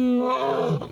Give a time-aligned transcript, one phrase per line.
[0.00, 0.88] Hi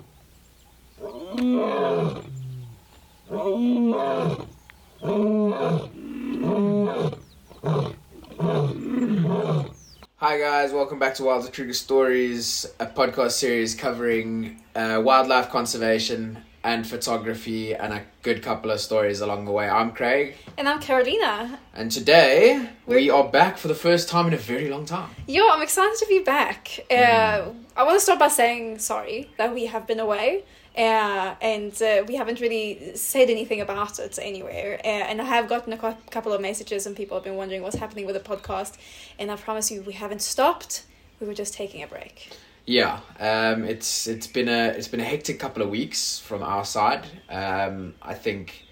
[10.37, 16.85] guys, welcome back to Wildest Kruger Stories, a podcast series covering uh, wildlife conservation and
[16.85, 19.69] photography and a good couple of stories along the way.
[19.69, 21.59] I'm Craig, And I'm Carolina.
[21.73, 25.09] and today we We're- back for the first time in a very long time.
[25.27, 26.79] Yo, I'm excited to be back.
[26.91, 27.45] Uh,
[27.77, 30.43] I want to start by saying sorry that we have been away.
[30.77, 34.79] Uh, and uh, we haven't really said anything about it anywhere.
[34.83, 37.61] Uh, and I have gotten a cou- couple of messages, and people have been wondering
[37.63, 38.77] what's happening with the podcast.
[39.17, 40.83] And I promise you, we haven't stopped.
[41.19, 42.29] We were just taking a break.
[42.69, 46.63] Yeah, um, it's it's been a it's been a hectic couple of weeks from our
[46.63, 47.03] side.
[47.27, 48.63] Um, I think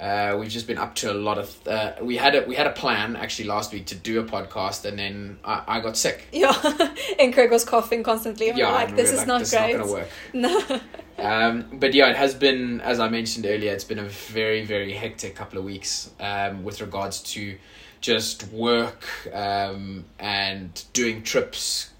[0.00, 1.56] uh, we've just been up to a lot of.
[1.64, 4.84] Uh, we had a we had a plan actually last week to do a podcast,
[4.84, 6.26] and then I, I got sick.
[6.32, 6.52] Yeah,
[7.20, 8.48] and Craig was coughing constantly.
[8.48, 9.70] And were like, this we is were not this great.
[9.70, 10.08] Is not gonna work.
[10.34, 10.80] No.
[11.24, 14.92] Um, but yeah, it has been, as I mentioned earlier, it's been a very, very
[14.92, 17.56] hectic couple of weeks um, with regards to
[18.00, 21.90] just work um, and doing trips,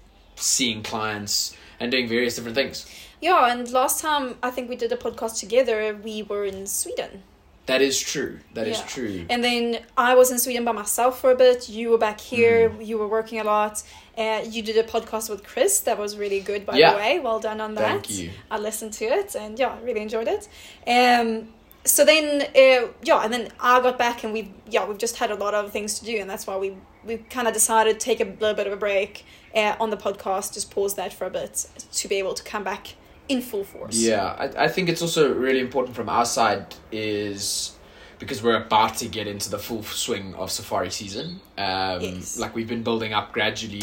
[0.41, 2.85] seeing clients, and doing various different things.
[3.21, 7.23] Yeah, and last time I think we did a podcast together, we were in Sweden.
[7.67, 8.39] That is true.
[8.55, 8.85] That is Yeah.
[8.87, 9.25] true.
[9.29, 11.69] And then I was in Sweden by myself for a bit.
[11.69, 12.71] You were back here.
[12.71, 12.85] Mm.
[12.87, 13.83] You were working a lot.
[14.17, 15.79] Uh, you did a podcast with Chris.
[15.81, 16.93] That was really good, by Yeah.
[16.93, 17.19] the way.
[17.19, 17.87] Well done on that.
[17.87, 18.31] Thank you.
[18.49, 20.47] I listened to it and yeah, I really enjoyed it.
[20.87, 21.49] Um,
[21.85, 25.29] so then uh, yeah, and then I got back and we yeah we've just had
[25.31, 28.05] a lot of things to do and that's why we we kind of decided to
[28.05, 31.25] take a little bit of a break uh, on the podcast, just pause that for
[31.25, 32.95] a bit to be able to come back
[33.29, 33.97] in full force.
[33.97, 37.75] Yeah, I, I think it's also really important from our side is
[38.19, 41.41] because we're about to get into the full swing of safari season.
[41.57, 42.37] Um, Yes.
[42.37, 43.81] Like we've been building up gradually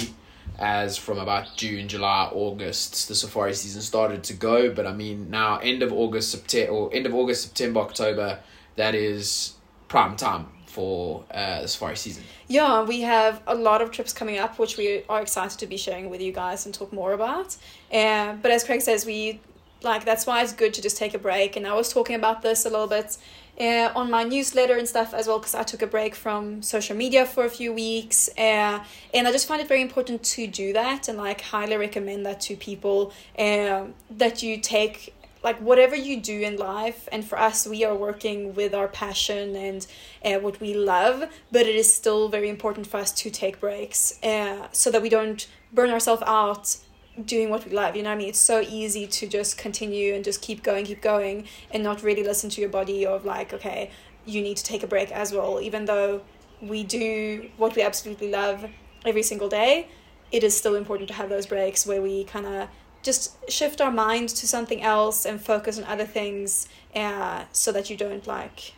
[0.59, 4.73] as from about June, July, August, the safari season started to go.
[4.73, 8.39] But I mean, now end of August, September, or end of August, September, October,
[8.77, 9.55] that is
[9.89, 12.23] prime time for uh, the safari season.
[12.47, 15.77] Yeah, we have a lot of trips coming up, which we are excited to be
[15.77, 17.57] sharing with you guys and talk more about.
[17.93, 19.41] Uh, but as Craig says, we
[19.83, 21.57] like that's why it's good to just take a break.
[21.57, 23.17] And I was talking about this a little bit
[23.61, 26.97] uh, on my newsletter and stuff as well, because I took a break from social
[26.97, 28.85] media for a few weeks, uh,
[29.15, 32.41] and I just find it very important to do that, and like highly recommend that
[32.43, 35.15] to people um, that you take
[35.49, 39.57] like whatever you do in life and for us we are working with our passion
[39.57, 39.87] and
[40.25, 41.17] uh, what we love
[41.51, 45.09] but it is still very important for us to take breaks uh, so that we
[45.09, 46.77] don't burn ourselves out
[47.25, 48.29] doing what we love you know what i mean?
[48.29, 51.37] It's so easy to just continue and just keep going keep going
[51.73, 53.91] and not really listen to your body of like okay
[54.29, 55.59] you need to take a break as well.
[55.69, 56.21] Even though
[56.61, 58.67] we do what we absolutely love
[59.07, 59.89] every single day
[60.31, 62.69] it is still important to have those breaks where we kind of
[63.03, 67.91] just shift our mind to something else and focus on other things uh, so that
[67.91, 68.75] you don't like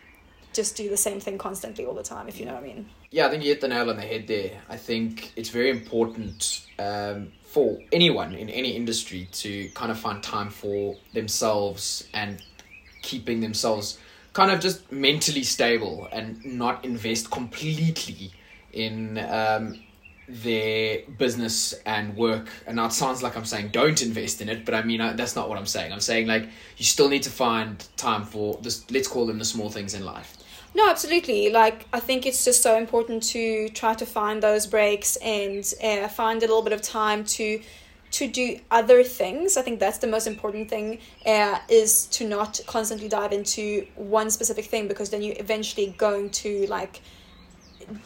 [0.53, 2.87] just do the same thing constantly all the time if you know what i mean
[3.11, 4.53] Yeah, I think you hit the nail on the head there.
[4.69, 10.23] I think it's very important um, for anyone in any industry to kind of find
[10.23, 12.41] time for themselves and
[13.03, 13.99] keeping themselves
[14.33, 18.33] kind of just mentally stable and not invest completely
[18.73, 19.81] in um,
[20.31, 22.49] their business and work.
[22.67, 25.13] And now it sounds like I'm saying don't invest in it, but I mean, I,
[25.13, 25.93] that's not what I'm saying.
[25.93, 29.45] I'm saying like you still need to find time for this, let's call them the
[29.45, 30.37] small things in life.
[30.75, 31.51] No, absolutely.
[31.51, 36.07] Like, I think it's just so important to try to find those breaks and uh,
[36.07, 37.61] find a little bit of time to
[38.13, 39.57] to do other things.
[39.57, 44.31] I think that's the most important thing uh, is to not constantly dive into one
[44.31, 47.03] specific thing because then you're eventually going to like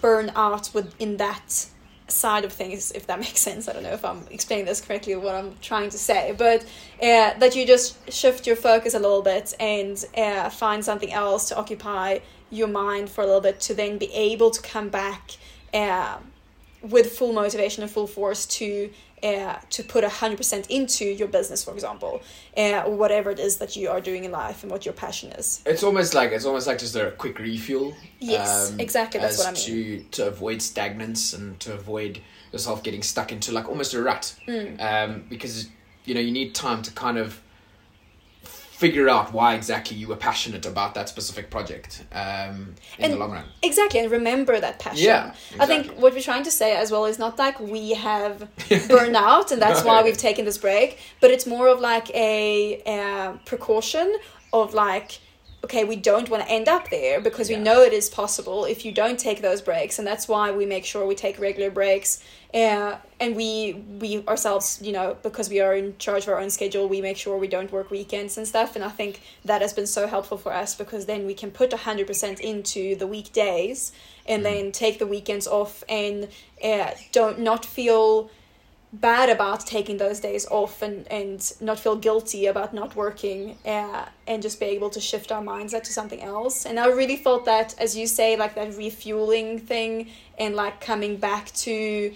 [0.02, 1.66] burn out within that
[2.08, 3.68] side of things if that makes sense.
[3.68, 6.62] I don't know if i'm explaining this correctly what i'm trying to say but
[7.02, 11.48] uh, that you just shift your focus a little bit and uh, find something else
[11.48, 12.18] to occupy
[12.50, 15.32] your mind for a little bit to then be able to come back
[15.72, 16.18] uh,
[16.90, 18.90] with full motivation and full force to
[19.22, 22.20] uh, to put 100% into your business for example
[22.58, 25.32] uh, or whatever it is that you are doing in life and what your passion
[25.32, 27.94] is It's almost like it's almost like just a quick refuel.
[28.18, 32.20] Yes, exactly, that's what I mean To to avoid stagnance and to avoid
[32.52, 34.34] yourself getting stuck into like almost a rut.
[34.46, 34.80] Mm.
[34.80, 35.68] Um, because
[36.04, 37.40] you know you need time to kind of
[38.74, 42.02] figure out why exactly you were passionate about that specific project.
[42.12, 43.44] Um, in And- the long run.
[43.62, 45.04] Exactly, and remember that passion.
[45.04, 48.48] Yeah, I think what we're trying to say as well is not like we have
[48.94, 53.32] burnout and that's why we've taken this break, but it's more of like a uh,
[53.44, 54.08] precaution
[54.52, 55.18] of like
[55.64, 57.62] okay, we don't want to end up there because we Yeah.
[57.68, 60.84] know it is possible if you don't take those breaks, and that's why we make
[60.84, 62.20] sure we take regular breaks.
[62.52, 66.50] Uh, and we we ourselves, you know, because we are in charge of our own
[66.50, 68.76] schedule, we make sure we don't work weekends and stuff.
[68.76, 71.72] And I think that has been so helpful for us because then we can put
[71.72, 73.92] hundred percent into the weekdays,
[74.26, 76.28] and then take the weekends off, and
[76.62, 78.30] uh, don't not feel
[79.00, 84.04] bad about taking those days off and, and not feel guilty about not working uh,
[84.28, 87.44] and just be able to shift our mindset to something else and i really felt
[87.44, 90.08] that as you say like that refueling thing
[90.38, 92.12] and like coming back to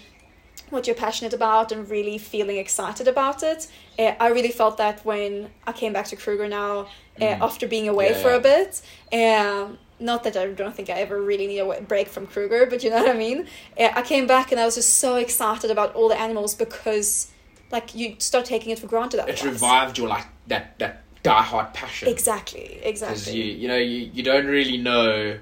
[0.69, 3.67] what you're passionate about and really feeling excited about it
[3.97, 6.85] uh, i really felt that when i came back to kruger now uh,
[7.19, 7.41] Mm.
[7.41, 8.35] after being away Yeah, for yeah.
[8.37, 12.27] a bit um, not that I don't think I ever really need a break from
[12.27, 13.47] Kruger, but you know what I mean.
[13.77, 17.31] I came back and I was just so excited about all the animals because,
[17.71, 19.17] like, you start taking it for granted.
[19.17, 19.43] It otherwise.
[19.43, 22.07] revived your like that that diehard passion.
[22.07, 23.19] Exactly, exactly.
[23.19, 25.37] because you you know you, you don't really know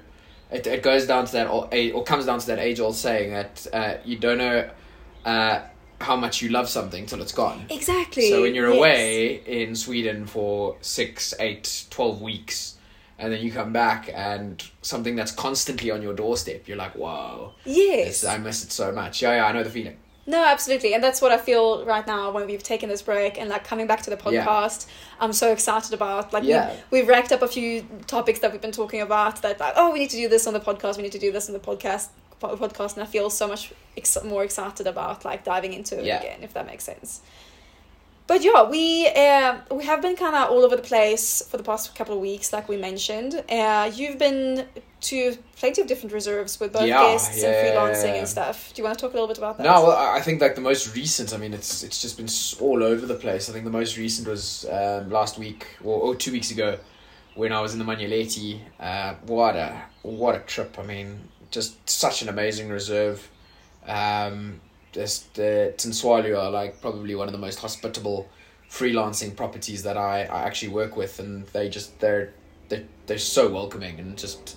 [0.50, 3.32] it, it goes down to that or, or comes down to that age old saying
[3.32, 4.68] that uh, you don't know
[5.24, 5.60] uh,
[6.00, 8.30] how much you love something till it's gone exactly.
[8.30, 8.78] so when you're yes.
[8.78, 12.77] away in sweden for six eight twelve weeks
[13.18, 17.52] and then you come back and something that's constantly on your doorstep you're like wow
[17.64, 18.24] Yes.
[18.24, 19.96] i miss it so much yeah yeah i know the feeling
[20.34, 20.92] No, absolutely.
[20.94, 23.86] And that's what I feel right now when we've taken this break and like coming
[23.86, 24.44] back to the Yeah.
[24.46, 24.86] podcast.
[25.22, 26.64] I'm so excited about like Yeah.
[26.90, 27.70] we, we've racked up a few
[28.06, 30.52] topics that we've been talking about that like oh we need to do this on
[30.58, 32.08] the podcast we need to do this on the podcast
[32.42, 33.62] podcast and I feel so much
[33.96, 36.20] ex- more excited about like diving into it Yeah.
[36.20, 37.10] again if that makes sense.
[38.28, 41.62] But yeah, we uh, we have been kind of all over the place for the
[41.62, 43.42] past couple of weeks, like we mentioned.
[43.50, 44.66] Uh, you've been
[45.00, 48.18] to plenty of different reserves with both Yeah, guests and freelancing yeah.
[48.20, 48.74] and stuff.
[48.74, 49.64] Do you want to talk a little bit about that?
[49.64, 51.32] No, well, I think like the most recent.
[51.32, 52.28] I mean, it's it's just been
[52.60, 53.48] all over the place.
[53.48, 56.78] I think the most recent was um, last week or, or two weeks ago,
[57.34, 58.60] when I was in the Manyeleti.
[58.78, 60.78] Uh, what a what a trip!
[60.78, 63.26] I mean, just such an amazing reserve.
[63.86, 64.60] Um,
[64.98, 68.28] just the Tintswalo are like probably one of the most hospitable
[68.68, 72.34] freelancing properties that I, I actually work with, and they just they're
[72.68, 74.56] they they're so welcoming and just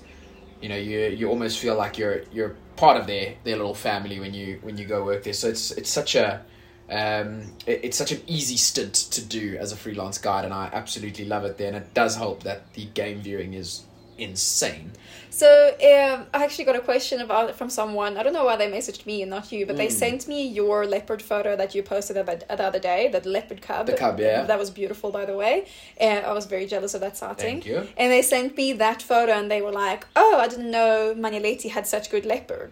[0.62, 4.20] you know you you almost feel like you're you're part of their their little family
[4.20, 5.34] when you when you go work there.
[5.34, 6.44] So it's it's such a
[6.90, 10.70] um it, it's such an easy stint to do as a freelance guide and i
[10.74, 13.86] absolutely love it there and it does help that the game viewing is
[14.22, 14.92] insane
[15.42, 15.50] So
[15.92, 18.12] um, I actually got a question about it from someone.
[18.20, 20.02] I don't know why they messaged me and not you, but they Mm.
[20.04, 22.24] sent me your leopard photo that you posted the,
[22.60, 23.84] the other day, that leopard cub.
[23.88, 24.44] The cub, yeah.
[24.52, 25.56] That was beautiful, by the way.
[26.08, 27.62] And I was very jealous of that sighting.
[27.62, 30.72] thank you And they sent me that photo and they were like, oh, I didn't
[30.78, 30.92] know
[31.24, 32.72] Manyeleti had such good leopard.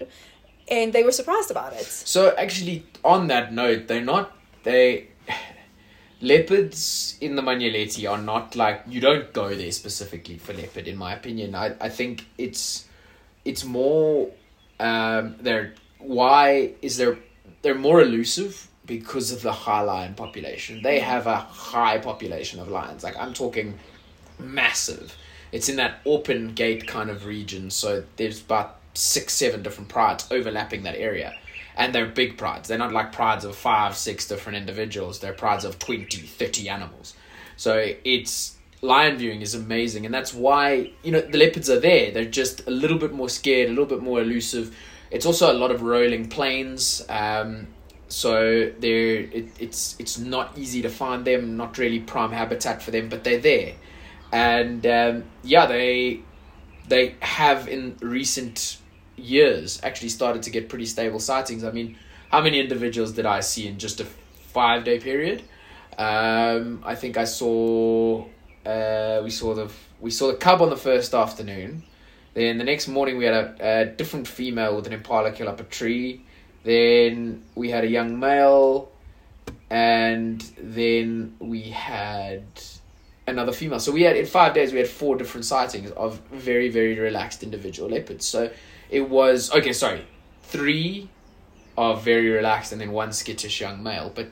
[0.77, 1.87] And they were surprised about it.
[2.15, 4.25] So actually, on that note, they're not
[4.63, 5.08] they
[6.21, 10.87] leopards in the Manyeleti are not like you don't go there specifically for leopard.
[10.87, 12.85] In my opinion, I I think it's
[13.45, 14.31] it's more
[14.79, 17.17] um they're why is there
[17.61, 20.81] they're more elusive because of the high lion population.
[20.81, 23.03] They have a high population of lions.
[23.03, 23.77] Like I'm talking
[24.39, 25.15] massive.
[25.51, 30.27] It's in that open gate kind of region, so there's about six, seven different prides
[30.31, 31.35] overlapping that area.
[31.79, 32.67] And they're big prides.
[32.67, 35.19] They're not like prides of five, six different individuals.
[35.19, 37.15] They're prides of 20, 30 animals.
[37.55, 42.11] So it's lion viewing is amazing, and that's why you know the leopards are there.
[42.11, 44.75] They're just a little bit more scared, a little bit more elusive.
[45.11, 47.67] It's also a lot of rolling plains, um,
[48.07, 51.57] so they're it, it's it's not easy to find them.
[51.57, 53.75] Not really prime habitat for them, but they're there,
[54.31, 56.21] and um, yeah, they
[56.87, 58.77] they have in recent
[59.19, 61.63] years actually started to get pretty stable sightings.
[61.63, 61.95] I mean,
[62.29, 65.43] how many individuals did I see in just a five day period?
[65.97, 68.25] Um, I think I saw
[68.65, 71.83] uh, we saw the we saw the cub on the first afternoon.
[72.33, 75.59] Then the next morning we had a, a different female with an impala kill up
[75.59, 76.23] a tree.
[76.63, 78.91] Then we had a young male,
[79.69, 82.43] and then we had
[83.27, 83.79] another female.
[83.79, 87.43] So we had in five days we had four different sightings of very very relaxed
[87.43, 88.25] individual leopards.
[88.25, 88.51] So
[88.89, 89.73] it was okay.
[89.73, 90.05] Sorry,
[90.43, 91.09] three
[91.77, 94.11] are very relaxed, and then one skittish young male.
[94.13, 94.29] But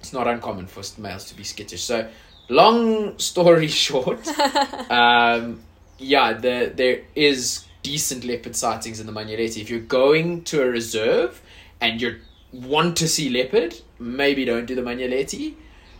[0.00, 1.82] it's not uncommon for males to be skittish.
[1.82, 2.08] So
[2.48, 4.26] long story short,
[4.90, 5.60] um,
[5.98, 9.60] yeah, the, there is decent leopard sightings in the Manyeleti.
[9.60, 11.40] If you're going to a reserve
[11.80, 12.18] and you
[12.52, 15.54] want to see leopard, maybe don't do the Manyeleti.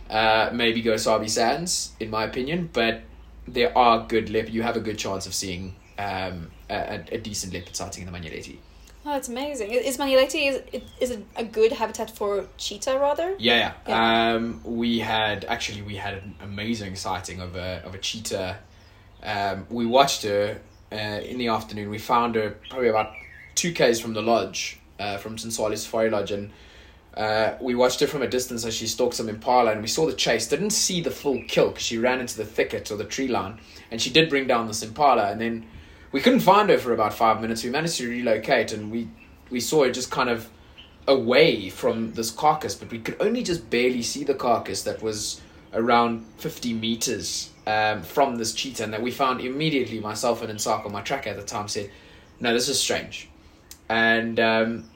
[0.09, 2.69] Uh, maybe go Sabi Sands, in my opinion.
[2.71, 3.01] But
[3.47, 4.53] there are good leopard.
[4.53, 8.17] You have a good chance of seeing um, a, a decent leopard sighting in the
[8.17, 8.57] Manyeleti.
[9.05, 9.71] Oh, that's amazing.
[9.71, 13.35] Is Manyeleti, is, it, is it a good habitat for cheetah, rather?
[13.39, 13.73] Yeah, yeah.
[13.87, 14.33] Yeah.
[14.33, 18.59] Um, we had actually we had an amazing sighting of a of a cheetah
[19.23, 20.59] Um, we watched her
[20.91, 21.89] uh, in the afternoon.
[21.89, 23.13] We found her probably about
[23.55, 26.51] two k's from the lodge, uh, from Tintswalo Safari Lodge, and
[27.15, 30.05] uh, we watched her from a distance as she stalked some impala, and we saw
[30.05, 30.47] the chase.
[30.47, 33.59] Didn't see the full kill because she ran into the thicket or the tree line,
[33.91, 35.31] and she did bring down this impala.
[35.31, 35.65] And then
[36.11, 37.63] we couldn't find her for about five minutes.
[37.63, 39.09] We managed to relocate, and we
[39.49, 40.49] we saw her just kind of
[41.07, 45.41] away from this carcass, but we could only just barely see the carcass that was
[45.73, 49.99] around 50 meters um, from this cheetah, and that we found immediately.
[49.99, 51.91] Myself and Insako, my tracker at the time, said,
[52.39, 53.29] "No, this is strange."
[53.87, 54.89] And um,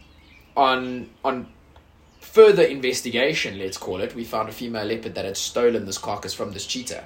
[0.55, 1.47] on on
[2.19, 6.33] further investigation, let's call it, we found a female leopard that had stolen this carcass
[6.33, 7.05] from this cheetah,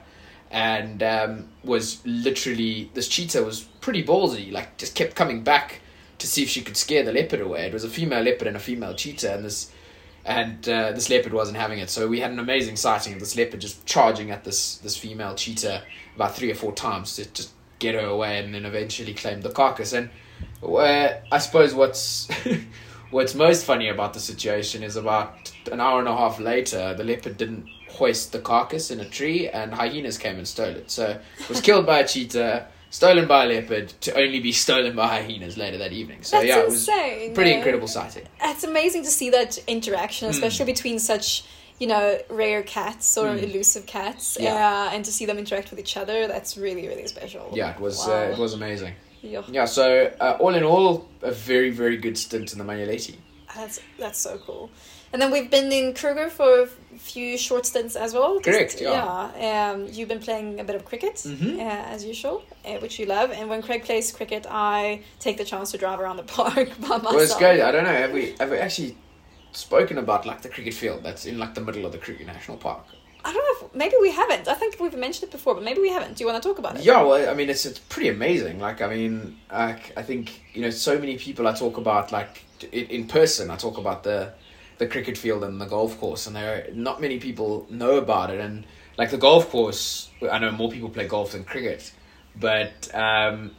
[0.51, 5.82] and um, was literally this cheetah was pretty ballsy, like just kept coming back
[6.20, 7.68] to see if she could scare the leopard away.
[7.68, 9.72] It was a female leopard and a female cheetah, and this
[10.25, 11.89] and uh, this leopard wasn't having it.
[11.89, 15.36] So we had an amazing sighting of this leopard just charging at this this female
[15.36, 15.84] cheetah
[16.16, 19.51] about three or four times to just get her away, and then eventually claimed the
[19.51, 19.94] carcass.
[19.94, 20.10] And
[20.63, 22.30] uh, I suppose what's
[23.12, 27.04] what's most funny about the situation is about an hour and a half later, the
[27.04, 30.89] leopard didn't hoist the carcass in a tree, and hyenas came and stole it.
[30.92, 34.96] So it was killed by a cheetah stolen by a leopard to only be stolen
[34.96, 36.24] by hyenas later that evening.
[36.24, 37.34] So That's yeah, it was insane.
[37.36, 37.58] pretty yeah.
[37.58, 38.25] incredible sighting.
[38.42, 40.72] It's amazing to see that interaction, especially Hmm.
[40.75, 41.44] between such
[41.80, 43.44] you know rare cats or Mm.
[43.44, 44.54] elusive cats, Yeah.
[44.89, 46.25] uh, and to see them interact with each other.
[46.27, 47.51] That's really really special.
[47.54, 48.13] Yeah, it was Wow.
[48.13, 48.94] uh, it was amazing.
[49.22, 49.42] Yeah.
[49.51, 53.16] Yeah, so uh, all in all, a very very good stint in the Manyeleti.
[53.56, 54.70] That's that's so cool.
[55.13, 58.39] And then we've been in Kruger for few short stints as well.
[58.39, 59.32] Correct, yeah.
[59.39, 59.72] yeah.
[59.72, 61.58] Um, you've been playing a bit of cricket Mhm.
[61.58, 63.32] uh, as usual, uh, which you love.
[63.32, 66.88] And when Craig plays cricket, I take the chance to drive around the park by
[66.88, 67.04] myself.
[67.04, 67.62] Well, it's great.
[67.62, 67.94] I don't know.
[67.94, 68.98] Have we have we actually
[69.51, 72.58] spoken about like the cricket field that's in like the middle of the Kruger National
[72.58, 72.86] Park?
[73.25, 73.68] I don't know.
[73.68, 74.48] If, maybe we haven't.
[74.48, 76.16] I think we've mentioned it before, but maybe we haven't.
[76.16, 76.84] Do you want to talk about it?
[76.84, 78.60] Yeah, well, I mean, it's it's pretty amazing.
[78.60, 82.44] Like, I mean, I, I think you know, so many people I talk about like
[82.72, 83.50] in person.
[83.51, 84.34] I talk about the
[84.77, 88.29] the cricket field and the golf course, and there are not many people know about
[88.29, 88.39] it.
[88.39, 88.65] And
[88.98, 91.91] like the golf course, I know more people play golf than cricket,
[92.39, 93.51] but um,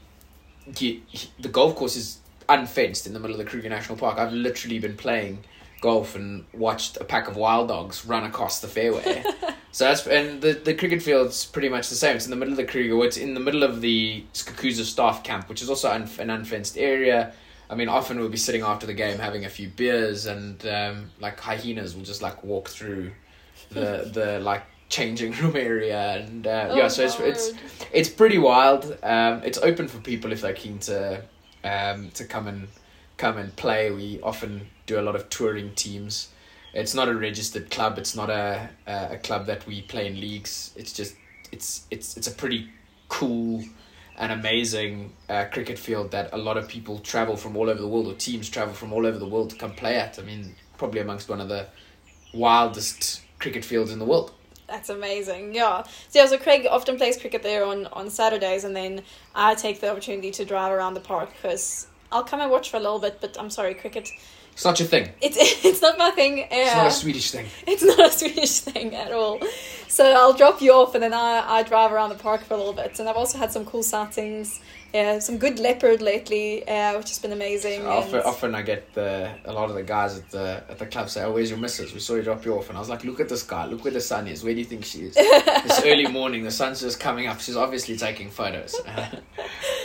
[0.78, 1.02] you,
[1.38, 4.18] the golf course is unfenced in the middle of the Kruger National Park.
[4.18, 5.44] I've literally been playing
[5.80, 9.25] golf and watched a pack of wild dogs run across the fairway.
[9.72, 12.16] so that's and the the cricket field's pretty much the same.
[12.16, 13.04] It's in the middle of the Kruger.
[13.04, 16.78] It's in the middle of the Skukuza staff camp, which is also un, an unfenced
[16.78, 17.32] area.
[17.70, 21.10] I mean, often we'll be sitting after the game having a few beers, and um,
[21.20, 23.12] like hyenas will just like walk through
[23.70, 26.88] the the like changing room area, and uh, Oh, yeah.
[26.88, 27.52] So it's it's
[27.92, 28.96] it's pretty wild.
[29.02, 31.22] Um, it's open for people if they're keen to
[31.64, 32.68] um, to come and
[33.16, 33.90] come and play.
[33.90, 36.30] We often do a lot of touring teams.
[36.75, 37.98] It's not a registered club.
[37.98, 40.72] It's not a a, a club that we play in leagues.
[40.75, 41.14] It's just
[41.52, 42.68] it's it's it's a pretty
[43.08, 43.62] cool
[44.18, 47.87] and amazing uh, cricket field that a lot of people travel from all over the
[47.87, 50.18] world or teams travel from all over the world to come play at.
[50.18, 51.68] I mean, probably amongst one of the
[52.34, 54.32] wildest cricket fields in the world.
[54.66, 55.54] That's amazing.
[55.54, 55.84] Yeah.
[56.08, 59.02] So, yeah, so Craig often plays cricket there on, on Saturdays, and then
[59.34, 62.76] I take the opportunity to drive around the park because I'll come and watch for
[62.76, 64.10] a little bit, but I'm sorry, cricket,
[64.59, 65.11] It's not your thing.
[65.21, 66.45] it's, it's not my thing.
[66.50, 67.47] It's not a Swedish thing.
[67.69, 69.41] It's not a Swedish thing at all.
[69.87, 72.57] So I'll drop you off and then I, I drive around the park for a
[72.57, 72.99] little bit.
[72.99, 74.61] And I've also had some cool sightings.
[74.93, 77.87] Yeah, some good leopard lately, uh, which has been amazing.
[77.87, 81.09] Often, often I get the a lot of the guys at the at the club
[81.11, 81.93] say, "Oh, where's your missus?
[81.93, 83.67] We saw you drop you off." And I was like, "Look at this guy.
[83.67, 84.43] Look where the sun is.
[84.43, 85.15] Where do you think she is?
[85.15, 87.38] this early morning, the sun's just coming up.
[87.38, 88.81] She's obviously taking photos."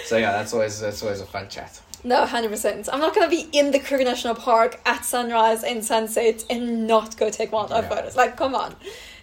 [0.05, 1.81] so yeah, that's always that's always a fun chat.
[2.03, 2.89] No, hundred percent.
[2.91, 7.15] I'm not gonna be in the Kruger National Park at sunrise and sunset and not
[7.17, 7.95] go take wildlife Yeah.
[7.95, 8.15] photos.
[8.17, 8.75] Like, come on,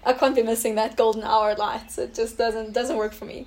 [0.05, 1.99] I can't be missing that golden hour light.
[1.99, 3.47] It just doesn't doesn't work for me.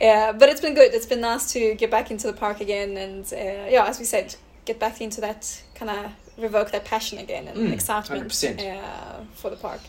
[0.00, 0.92] Yeah, but it's been good.
[0.92, 4.04] It's been nice to get back into the park again, and uh, yeah, as we
[4.04, 8.58] said, get back into that kind of revoke that passion again and Mm, excitement 100%.
[8.76, 9.80] uh, for the park.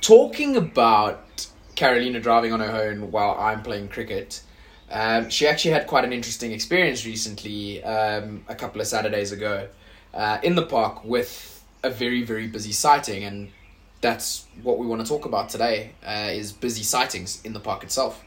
[0.00, 4.42] Talking about Carolina driving on her own while I'm playing cricket.
[4.90, 9.68] Um, she actually had quite an interesting experience recently, um, a couple of Saturdays ago,
[10.12, 13.24] uh, in the park with a very, very busy sighting.
[13.24, 13.52] And
[14.00, 17.84] that's what we want to talk about today, uh, is busy sightings in the park
[17.84, 18.24] itself.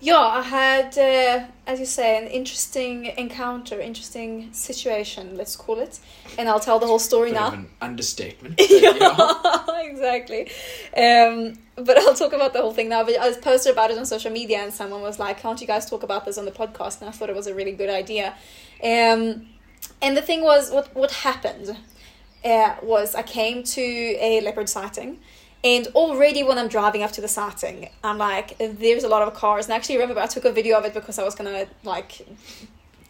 [0.00, 5.98] Yeah, I had, uh, as you say, an interesting encounter, interesting situation, let's call it,
[6.38, 7.50] and I'll tell the whole story now.
[7.50, 8.58] an understatement.
[8.58, 9.80] but yeah.
[9.80, 10.50] exactly.
[10.96, 13.02] Um, but I'll talk about the whole thing now.
[13.02, 15.90] But I posted about it on social media, and someone was like, "Can't you guys
[15.90, 18.34] talk about this on the podcast?" And I thought it was a really good idea.
[18.82, 19.48] Um,
[20.00, 21.76] and the thing was, what what happened
[22.44, 25.18] uh, was I came to a leopard sighting,
[25.64, 29.34] And already when I'm driving up to the sighting, I'm like, there's a lot of
[29.34, 29.66] cars.
[29.66, 32.26] And actually, remember, I took a video of it because I was gonna like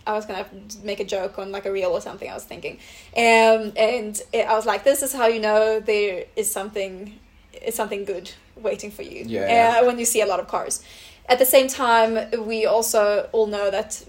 [0.09, 0.47] I was gonna
[0.83, 2.29] make a joke on like a reel or something.
[2.29, 2.79] I was thinking,
[3.15, 7.19] um, and it, I was like, "This is how you know there is something,
[7.53, 9.83] is something good waiting for you." Yeah, uh, yeah.
[9.83, 10.83] when you see a lot of cars.
[11.29, 14.03] At the same time, we also all know that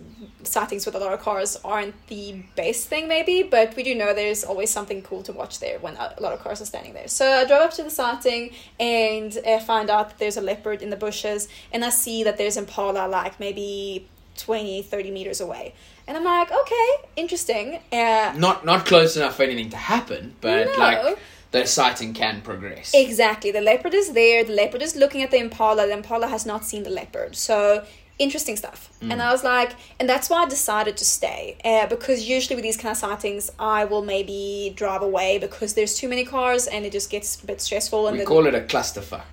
[0.44, 4.14] sightings with a lot of cars aren't the best thing, maybe, but we do know
[4.14, 7.10] there's always something cool to watch there when a lot of cars are standing there.
[7.10, 10.82] So I drove up to the sighting and uh, find out that there's a leopard
[10.82, 14.08] in the bushes, and I see that there's impala like maybe
[14.38, 15.74] 20, 30 meters away.
[16.08, 17.80] And I'm like, okay, interesting.
[17.92, 20.74] Uh, Not not close enough for anything to happen, but No.
[20.80, 21.20] like
[21.52, 22.92] the sighting can progress.
[22.94, 23.52] Exactly.
[23.52, 24.44] The leopard is there.
[24.44, 25.88] The leopard is looking at the impala.
[25.88, 27.36] The impala has not seen the leopard.
[27.36, 27.86] So
[28.20, 28.92] interesting stuff.
[29.02, 31.58] And I was like, and that's why I decided to stay.
[31.64, 35.96] Uh, because usually with these kind of sightings, I will maybe drive away because there's
[35.96, 38.08] too many cars and it just gets a bit stressful.
[38.08, 39.24] And we call it a clusterfuck.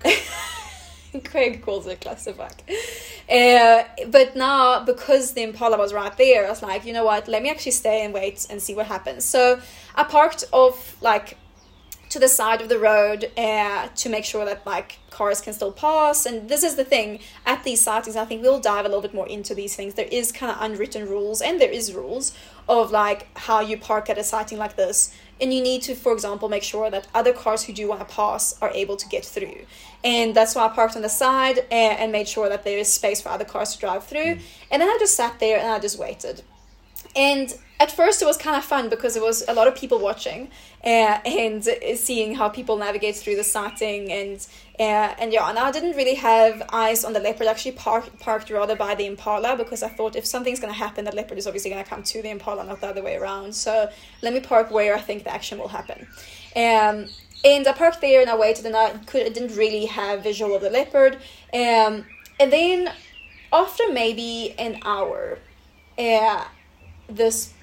[1.25, 2.53] Craig calls it a clusterfuck.
[3.29, 7.27] Uh, but now, because the Impala was right there, I was like, you know what,
[7.27, 9.25] let me actually stay and wait and see what happens.
[9.25, 9.59] So
[9.95, 11.37] I parked off, like,
[12.09, 15.71] to the side of the road uh, to make sure that, like, cars can still
[15.71, 16.25] pass.
[16.25, 19.13] And this is the thing, at these sightings, I think we'll dive a little bit
[19.13, 19.95] more into these things.
[19.95, 22.33] There is kind of unwritten rules, and there is rules
[22.67, 25.13] of, like, how you park at a sighting like this.
[25.39, 28.13] And you need to for example make sure that other cars who do want to
[28.13, 29.65] pass are able to get through.
[30.03, 32.91] And that's why i parked on the side and, and made sure that there is
[32.91, 34.39] space for other cars to drive through.
[34.71, 36.41] And then i just sat there and i just waited.
[37.15, 39.99] And at first it was kind of fun because there was a lot of people
[39.99, 40.49] watching
[40.83, 41.63] uh, and
[41.95, 44.47] seeing how people navigate through the sighting and
[44.79, 48.49] uh, and yeah and i didn't really have eyes on the leopard actually parked parked
[48.49, 51.47] rather by the impala because i thought if something's going to happen the leopard is
[51.47, 53.53] obviously going to come to the impala not the other way around.
[53.53, 53.89] So
[54.21, 56.07] let me park where i think the action will happen.
[56.55, 57.07] Um,
[57.45, 60.55] and i parked there and i waited and i could I didn't really have visual
[60.55, 61.15] of the leopard.
[61.53, 62.05] Um,
[62.39, 62.91] and then
[63.51, 65.39] after maybe an hour
[65.97, 66.43] uh,
[67.09, 67.53] this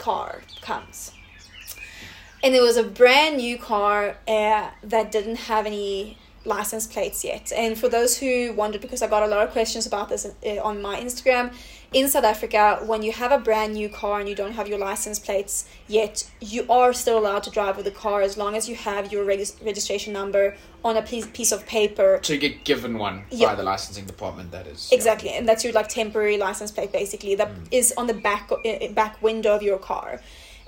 [0.00, 1.12] car comes.
[2.42, 7.52] And it was a brand new car uh, that didn't have any license plates yet.
[7.54, 10.48] And for those who wondered, because I got a lot of questions about this uh,
[10.62, 11.52] on my Instagram,
[11.92, 14.78] in South Africa, when you have a brand new car and you don't have your
[14.78, 18.68] license plates yet, you are still allowed to drive with the car as long as
[18.68, 22.64] you have your regis- registration number on a piece, piece of paper so you get
[22.64, 23.48] given one Yeah.
[23.48, 24.52] by the licensing department.
[24.52, 28.14] That is Exactly, and that's your like temporary license plate, basically that is on the
[28.14, 30.20] back uh, back window of your car.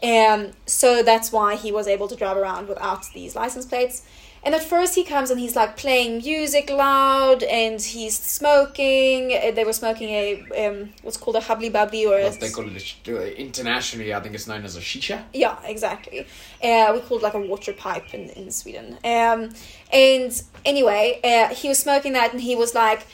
[0.03, 4.03] Um, so that's why he was able to drive around without these license plates.
[4.44, 9.33] And at first he comes and he's like playing music loud and he's smoking.
[9.33, 12.66] Uh, They were smoking a um, what's called a hubbly bubbly or a, they call
[12.66, 15.22] it a uh, internationally, I think it's known as a shisha.
[15.33, 16.26] yeah, exactly.
[16.62, 18.98] Uh, we call it like a water pipe in, in Sweden.
[19.05, 19.50] Um,
[19.92, 23.07] and anyway, uh, he was smoking that and he was like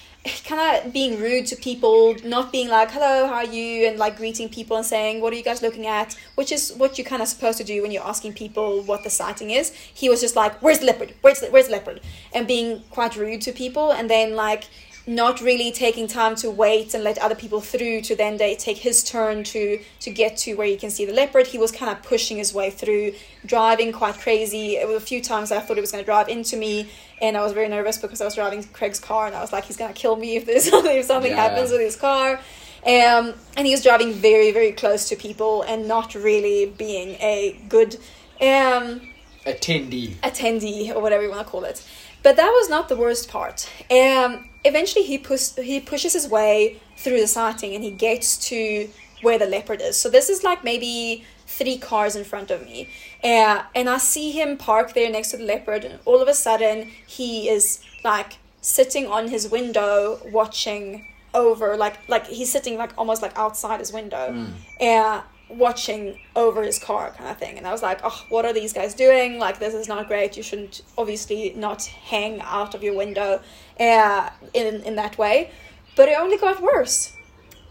[0.44, 3.86] kind of being rude to people, not being like, hello, how are you?
[3.86, 6.16] And like greeting people and saying, what are you guys looking at?
[6.34, 9.10] Which is what you're kind of supposed to do when you're asking people what the
[9.10, 9.72] sighting is.
[9.72, 11.14] He was just like, where's the leopard?
[11.20, 12.00] Where's the, where's the leopard?
[12.32, 14.64] And being quite rude to people and then like
[15.08, 18.76] not really taking time to wait and let other people through to then they take
[18.76, 21.90] his turn to to get to where you can see the leopard he was kind
[21.90, 23.10] of pushing his way through
[23.46, 26.28] driving quite crazy it was a few times i thought he was going to drive
[26.28, 26.86] into me
[27.22, 29.64] and i was very nervous because i was driving craig's car and i was like
[29.64, 31.36] he's going to kill me if there's something if something Yeah.
[31.48, 32.40] happens with his car
[32.86, 37.58] um, and he was driving very very close to people and not really being a
[37.68, 37.96] good
[38.40, 39.00] um,
[39.46, 40.14] Attendee.
[40.22, 41.82] attendee or whatever you want to call it.
[42.22, 43.68] But that was not the worst part.
[43.90, 48.88] Um, eventually, he pus- he pushes his way through the sighting and he gets to
[49.22, 49.96] where the leopard is.
[49.96, 51.24] So this is like maybe
[51.58, 52.88] three cars in front of me,
[53.24, 55.84] uh, and I see him park there next to the leopard.
[55.84, 61.96] And all of a sudden, he is like sitting on his window watching over like
[62.08, 64.46] like he's sitting like almost like outside his window
[64.80, 67.56] uh, watching over his car kind of thing.
[67.58, 69.38] And i was like oh what are these guys doing?
[69.38, 70.36] Like this is not great.
[70.36, 73.40] You shouldn't obviously not hang out of your window
[73.78, 75.50] uh, in in that way.
[75.96, 77.12] But it only got worse.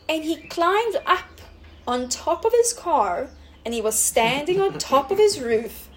[0.10, 1.42] And he climbed up
[1.88, 3.30] on top of his car
[3.68, 5.90] and he was standing on top of his roof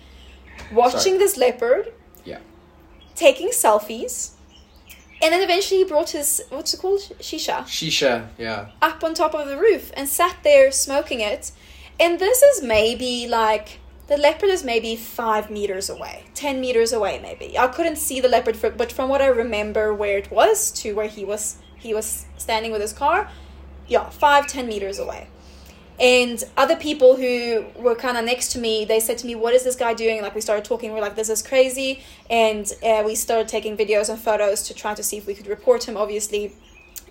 [0.72, 1.18] watching Sorry.
[1.18, 1.92] this leopard
[2.24, 2.38] Yeah.
[3.14, 4.30] taking selfies
[5.22, 8.70] and then eventually he brought his what's it called shisha Shisha, yeah.
[8.82, 11.52] up on top of the roof and sat there smoking it.
[12.00, 13.78] And this is maybe like
[14.08, 17.48] the leopard is maybe five meters away, ten meters away, maybe.
[17.56, 20.94] I couldn't see the leopard, fr- but from what I remember, where it was to
[20.94, 21.42] where he was,
[21.78, 23.30] he was standing with his car,
[23.86, 25.28] yeah, five ten meters away.
[26.00, 29.52] And other people who were kind of next to me, they said to me, "What
[29.52, 32.72] is this guy doing?" Like we started talking, we are like, "This is crazy," and
[32.82, 35.86] uh, we started taking videos and photos to try to see if we could report
[35.86, 35.96] him.
[35.98, 36.52] Obviously,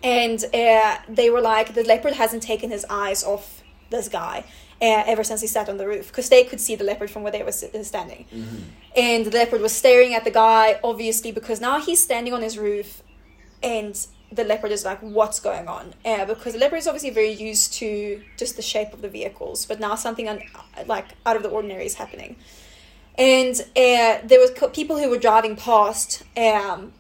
[0.04, 4.44] and uh, they were like, "The leopard hasn't taken his eyes off this guy."
[4.82, 7.22] Uh, ever since he sat on the roof, because they could see the leopard from
[7.22, 8.58] where they were standing, Mm-hmm.
[8.96, 12.58] and the leopard was staring at the guy, obviously, because now he's standing on his
[12.58, 13.04] roof,
[13.62, 15.94] and the leopard is like, what's going on?
[16.06, 19.66] Uh, because the leopard is obviously very used to just the shape of the vehicles,
[19.66, 20.42] but now something un-
[20.86, 22.36] like out of the ordinary is happening.
[23.18, 26.94] And uh, there was co- people who were driving past, um,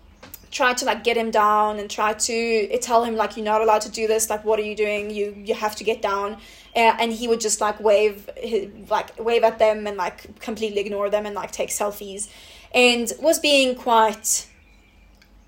[0.51, 3.81] tried to like get him down and try to tell him like you're not allowed
[3.81, 4.29] to do this.
[4.29, 5.11] Like, what are you doing?
[5.11, 6.37] You you have to get down.
[6.75, 8.29] Uh, and he would just like wave,
[8.89, 12.29] like wave at them and like completely ignore them and like take selfies,
[12.73, 14.45] and was being quite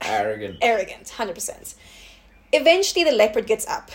[0.01, 0.57] Arrogant.
[0.61, 1.75] arrogant, hundred percent.
[2.53, 3.91] Eventually, the leopard gets up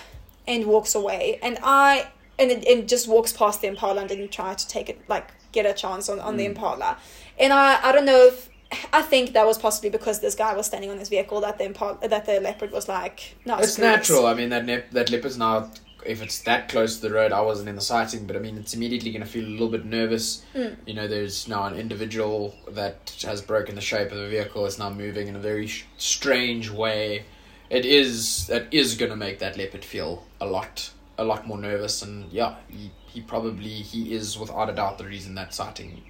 [0.46, 4.30] and walks away, and I and it, it just walks past the impala and didn't
[4.30, 6.50] try to take it like get a chance on, on the mm.
[6.50, 6.98] impala,
[7.38, 8.48] and I I don't know if
[8.92, 11.64] I think that was possibly because this guy was standing on his vehicle that the
[11.64, 14.26] impala that the leopard was like no It's screw this." natural.
[14.26, 15.70] I mean, that nep- that leopard's now,
[16.06, 18.56] if it's that close to the road, I wasn't in the sighting, but I mean,
[18.56, 20.44] it's immediately going to feel a little bit nervous.
[20.54, 20.76] Mm.
[20.86, 24.66] You know, there's now an individual that has broken the shape of the vehicle.
[24.66, 27.24] It's now moving in a very sh- strange way.
[27.70, 31.58] It is that is going to make that leopard feel a lot a lot more
[31.58, 36.02] nervous, and yeah, he, he probably he is without a doubt the reason that sighting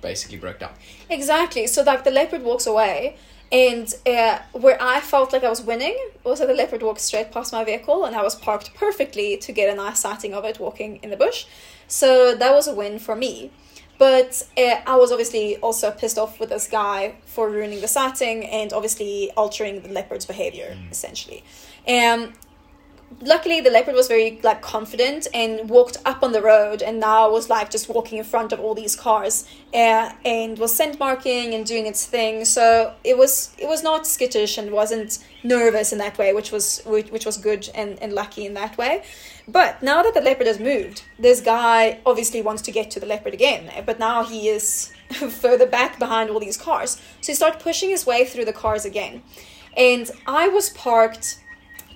[0.00, 0.72] basically broke down.
[1.10, 1.66] Exactly.
[1.66, 3.16] So like the leopard walks away,
[3.52, 7.30] and uh, where I felt like I was winning was that the leopard walked straight
[7.30, 10.58] past my vehicle, and I was parked perfectly to get a nice sighting of it
[10.58, 11.46] walking in the bush.
[11.86, 13.50] So that was a win for me.
[13.98, 18.44] But uh, I was obviously also pissed off with this guy for ruining the sighting
[18.44, 21.42] and obviously altering the leopard's behavior, essentially.
[21.88, 22.34] Um,
[23.20, 27.30] luckily the leopard was very like confident and walked up on the road and now
[27.30, 31.54] was like just walking in front of all these cars uh, and was scent marking
[31.54, 32.44] and doing its thing.
[32.44, 36.82] So it was it was not skittish and wasn't nervous in that way which was
[36.86, 39.02] which, which was good and, and lucky in that way.
[39.48, 43.06] But now that the leopard has moved this guy obviously wants to get to the
[43.06, 47.00] leopard again but now he is further back behind all these cars.
[47.20, 49.22] So he started pushing his way through the cars again.
[49.76, 51.38] And i was parked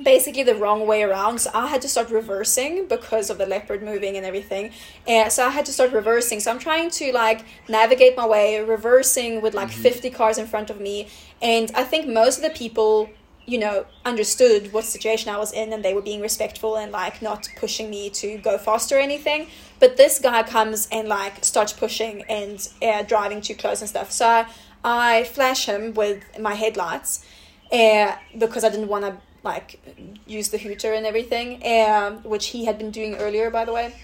[0.02, 1.40] basically the wrong way around.
[1.40, 4.72] So I had to start reversing because of the leopard moving and everything.
[5.06, 6.40] And so I had to start reversing.
[6.40, 10.70] So I'm trying to like navigate my way, reversing with like 50 cars in front
[10.70, 11.08] of me.
[11.42, 13.10] And I think most of the people,
[13.46, 17.22] you know, understood what situation I was in and they were being respectful and like
[17.22, 19.48] not pushing me to go faster or anything.
[19.78, 24.10] But this guy comes and like starts pushing and uh, driving too close and stuff.
[24.12, 24.46] So I,
[24.84, 27.24] I flash him with my headlights
[27.72, 29.80] uh, because I didn't want to like
[30.26, 33.94] use the hooter and everything, um, which he had been doing earlier, by the way,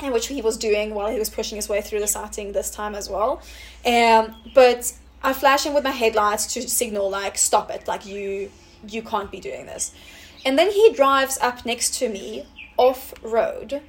[0.00, 2.70] and which he was doing while he was pushing his way through the sighting this
[2.70, 3.42] time as well.
[3.84, 8.50] Um, but I flash him with my headlights to signal like stop it, like you
[8.88, 9.92] you can't be doing this.
[10.44, 13.82] And then he drives up next to me off road.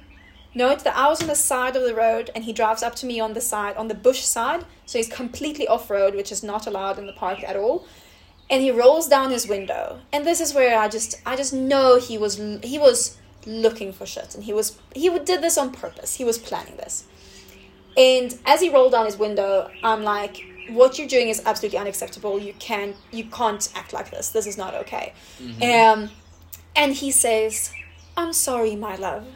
[0.54, 3.06] Note that I was on the side of the road and he drives up to
[3.06, 4.64] me on the side, on the bush side.
[4.86, 7.86] So he's completely off road, which is not allowed in the park at all
[8.50, 10.00] and he rolls down his window.
[10.12, 14.04] And this is where i just i just know he was he was looking for
[14.06, 16.16] shit and he was he did this on purpose.
[16.16, 17.04] He was planning this.
[17.96, 22.38] And as he rolled down his window i'm like what you're doing is absolutely unacceptable.
[22.38, 24.28] You can't—you can't act like this.
[24.28, 25.14] This is not okay.
[25.62, 26.10] Um
[26.76, 27.72] and he says
[28.16, 29.26] i'm sorry my love.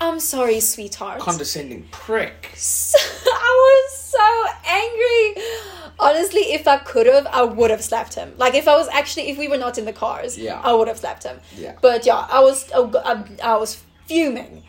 [0.00, 1.20] I'm sorry sweetheart.
[1.20, 2.50] Condescending prick.
[2.54, 4.28] so, I was so
[4.66, 5.83] angry.
[5.98, 8.32] Honestly, if I could have, I would have slapped him.
[8.36, 10.60] Like if I was actually, if we were not in the cars, Yeah.
[10.62, 11.38] I would have slapped him.
[11.56, 11.76] Yeah.
[11.80, 14.62] But yeah, I was, I, I was fuming,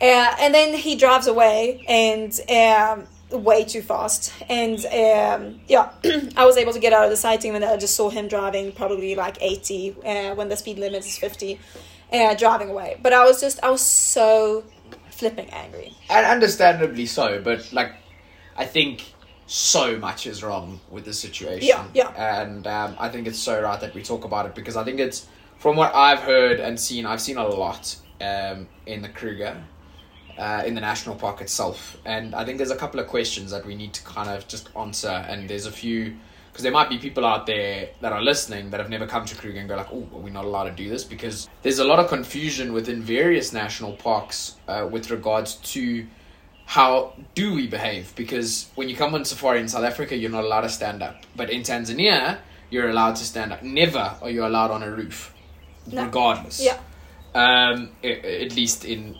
[0.00, 3.06] uh, and then he drives away and um,
[3.42, 5.90] way too fast, and um, yeah,
[6.36, 8.72] I was able to get out of the sighting, and I just saw him driving
[8.72, 11.60] probably like eighty uh, when the speed limit is fifty,
[12.12, 12.98] uh, driving away.
[13.02, 14.64] But I was just, I was so
[15.10, 15.92] flipping angry.
[16.08, 17.92] and understandably so but like
[18.56, 19.12] i think
[19.52, 22.40] so much is wrong with the situation Yeah, yeah.
[22.42, 25.00] and um, i think it's so right that we talk about it because i think
[25.00, 25.26] it's
[25.58, 29.60] from what i've heard and seen i've seen a lot um, in the kruger
[30.38, 33.66] uh, in the national park itself and i think there's a couple of questions that
[33.66, 36.14] we need to kind of just answer and there's a few
[36.52, 39.36] because there might be people out there that are listening that have never come to
[39.36, 41.84] Kruger and go like, "Oh, are we not allowed to do this?" Because there's a
[41.84, 46.04] lot of confusion within various national parks uh, with regards to
[46.70, 48.14] how do we behave.
[48.14, 51.16] Because when you come on safari in South Africa, you're not allowed to stand up,
[51.34, 52.38] but in Tanzania,
[52.70, 53.60] you're allowed to stand up.
[53.60, 55.34] Never are you allowed on a roof,
[55.88, 56.04] No.
[56.04, 56.62] regardless.
[56.62, 56.78] Yeah.
[57.34, 59.16] Um, at least in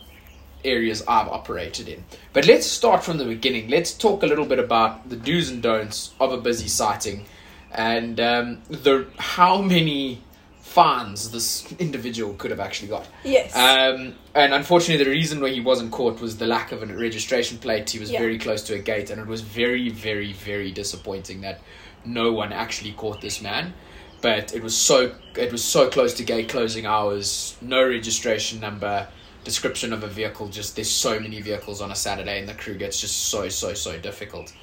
[0.63, 2.05] areas I've operated in.
[2.31, 3.67] But let's start from the beginning.
[3.69, 7.25] Let's talk a little bit about the do's and don'ts of a busy sighting,
[7.73, 10.23] and um, the how many
[10.71, 13.05] fines this individual could have actually got.
[13.25, 13.53] Yes.
[13.53, 17.57] Um, and unfortunately, the reason why he wasn't caught was the lack of a registration
[17.57, 17.89] plate.
[17.89, 18.19] He was Yeah.
[18.19, 21.59] very close to a gate, and it was very, very, very disappointing that
[22.05, 23.73] no one actually caught this man.
[24.21, 27.55] But it was so it was so close to gate closing hours.
[27.59, 29.07] No registration number,
[29.43, 30.47] description of a vehicle.
[30.47, 33.73] Just there's so many vehicles on a Saturday, and the crew gets just so so
[33.73, 34.53] so difficult.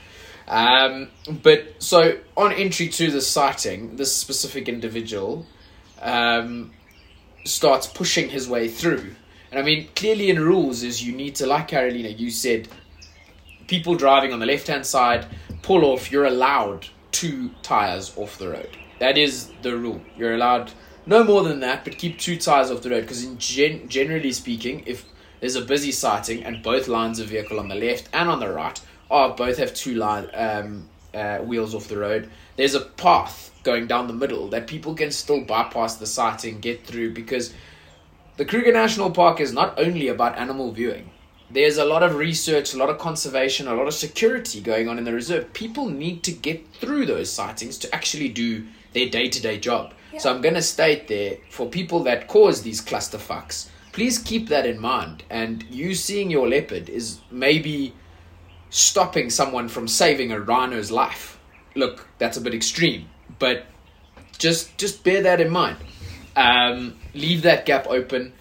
[0.47, 1.11] Um,
[1.43, 5.45] but so on entry to the sighting, this specific individual
[6.03, 6.73] um,
[7.45, 9.15] starts pushing his way through.
[9.51, 12.69] And I mean, clearly in rules is you need to, like Carolina, you said,
[13.67, 15.27] people driving on the left hand side
[15.63, 16.11] pull off.
[16.11, 18.77] You're allowed two tires off the road.
[18.99, 20.01] That is the rule.
[20.17, 20.73] You're allowed
[21.07, 23.03] no more than that, but keep two tires off the road.
[23.03, 25.05] Because in gen- generally speaking, if
[25.41, 28.53] there's a busy sighting and both lines of vehicle on the left and on the
[28.53, 28.81] right
[29.11, 33.87] are both have two line um, uh, wheels off the road, there's a path going
[33.87, 37.53] down the middle that people can still bypass the sighting, get through because
[38.39, 41.11] the Kruger National Park is not only about animal viewing.
[41.51, 44.97] There's a lot of research, a lot of conservation, a lot of security going on
[44.97, 45.53] in the reserve.
[45.53, 49.93] People need to get through those sightings to actually do their day to day job.
[50.17, 54.65] So I'm going to state there for people that cause these clusterfucks, please keep that
[54.65, 55.25] in mind.
[55.29, 57.93] And you seeing your leopard is maybe
[58.71, 61.39] stopping someone from saving a rhino's life.
[61.75, 63.67] Look, that's a bit extreme, but
[64.39, 65.79] just just bear that in mind.
[66.37, 68.33] Um, leave that gap open.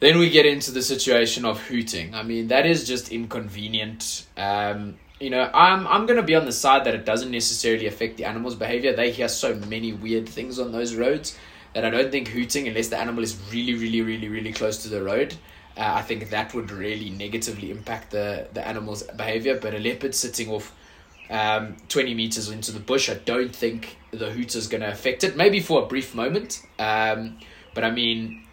[0.00, 2.14] Then we get into the situation of hooting.
[2.14, 4.26] I mean, that is just inconvenient.
[4.36, 8.16] Um, you know, I'm I'm gonna be on the side that it doesn't necessarily affect
[8.18, 8.94] the animal's behavior.
[8.94, 11.38] They hear so many weird things on those roads
[11.72, 14.88] that I don't think hooting, unless the animal is really, really, really, really close to
[14.88, 15.34] the road,
[15.76, 19.58] uh, I think that would really negatively impact the the animal's behavior.
[19.58, 20.74] But a leopard sitting off
[21.30, 25.24] um, 20 meters into the bush, I don't think the hoot is going to affect
[25.24, 25.36] it.
[25.36, 26.62] Maybe for a brief moment.
[26.78, 27.38] Um,
[27.74, 28.46] but I mean,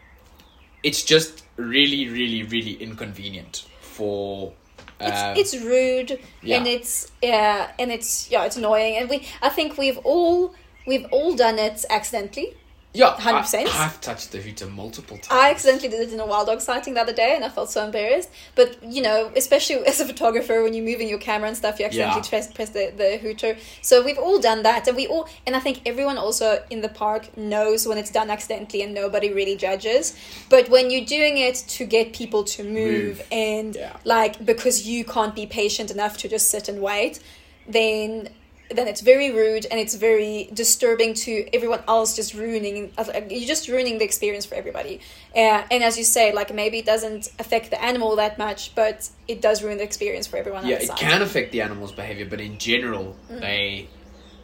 [0.83, 4.53] it's just really, really, really inconvenient for.
[4.99, 6.57] Uh, it's, it's rude yeah.
[6.57, 10.53] and it's yeah and it's yeah it's annoying and we I think we've all
[10.85, 12.55] we've all done it accidentally.
[12.93, 13.67] Yeah, 100%.
[13.67, 15.27] I, I've touched the hooter multiple times.
[15.31, 17.69] I accidentally did it in a wild dog sighting the other day and I felt
[17.71, 18.29] so embarrassed.
[18.55, 21.85] But you know, especially as a photographer, when you're moving your camera and stuff, you
[21.85, 22.29] accidentally Yeah.
[22.29, 23.55] press, press the, the hooter.
[23.81, 26.89] So we've all done that, and we all, and I think everyone also in the
[26.89, 30.15] park knows when it's done accidentally, and nobody really judges.
[30.49, 33.27] But when you're doing it to get people to move, Move.
[33.31, 33.95] and Yeah.
[34.03, 37.19] like because you can't be patient enough to just sit and wait,
[37.67, 38.29] then
[38.75, 42.91] then it's very rude and it's very disturbing to everyone else just ruining
[43.29, 44.99] you're just ruining the experience for everybody
[45.35, 49.09] uh, and as you say like maybe it doesn't affect the animal that much but
[49.27, 52.25] it does ruin the experience for everyone yeah, the it can affect the animal's behavior,
[52.29, 53.39] but in general, Mm.
[53.41, 53.87] they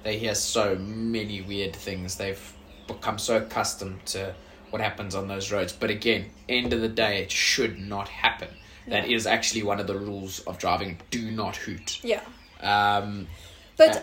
[0.03, 2.15] they hear so many weird things.
[2.15, 2.53] They've
[2.87, 4.33] become so accustomed to
[4.69, 5.73] what happens on those roads.
[5.73, 8.47] But again, end of the day, it should not happen.
[8.87, 9.15] That Yeah.
[9.17, 10.99] is actually one of the rules of driving.
[11.11, 11.99] Do not hoot.
[12.03, 12.21] yeah
[12.61, 13.27] Um,
[13.75, 14.01] but Uh,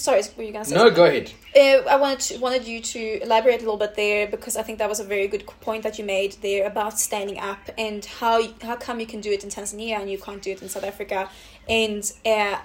[0.00, 1.32] sorry were you gonna say no, go ahead.
[1.54, 4.78] Uh, I wanted to, wanted you to elaborate a little bit there because I think
[4.78, 8.42] that was a very good point that you made there about standing up and how
[8.62, 10.84] how come you can do it in Tanzania and you can't do it in South
[10.84, 11.28] Africa,
[11.68, 12.58] and uh,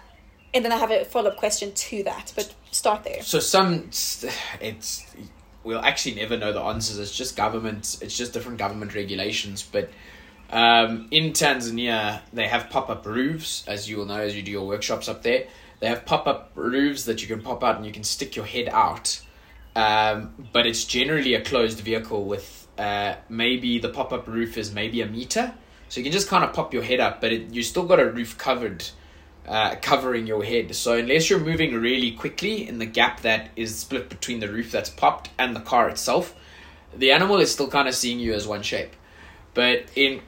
[0.54, 2.34] and then I have a follow up question to that.
[2.36, 3.22] But start there.
[3.22, 3.90] So some,
[4.62, 5.06] it's
[5.64, 7.00] we'll actually never know the answers.
[7.00, 7.98] It's just government.
[8.02, 9.68] It's just different government regulations.
[9.70, 9.90] But
[10.50, 14.52] um, in Tanzania, they have pop up roofs, as you will know as you do
[14.52, 15.48] your workshops up there.
[15.86, 18.46] They have pop up roofs that you can pop out and you can stick your
[18.46, 19.22] head out.
[19.76, 24.74] Um, but it's generally a closed vehicle with uh, maybe the pop up roof is
[24.74, 25.54] maybe a meter.
[25.90, 28.00] So you can just kind of pop your head up, but it, you still got
[28.00, 28.84] a roof covered
[29.48, 30.76] uh, covering your head.
[30.76, 34.72] So unless you're moving really quickly in the gap that is split between the roof
[34.72, 36.34] that's popped and the car itself,
[36.98, 38.96] the animal is still kind of seeing you as one shape.
[39.54, 40.22] But in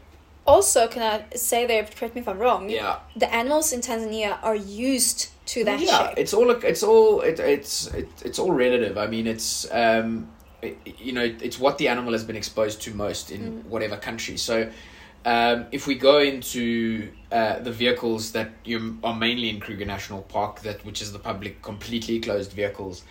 [0.47, 1.83] Also, can I say there?
[1.83, 2.69] Correct me if I'm wrong.
[2.69, 6.17] yeah, The animals in Tanzania are used to that yeah, shape.
[6.17, 8.97] it's all it's all it, it's it, it's all relative.
[8.97, 10.29] I mean, it's um,
[10.61, 14.37] it, you know, it's what the animal has been exposed to most in whatever country.
[14.37, 14.69] So,
[15.27, 20.21] um, if we go into uh, the vehicles that you are mainly in Kruger National
[20.21, 23.03] Park, that which is the public completely closed vehicles,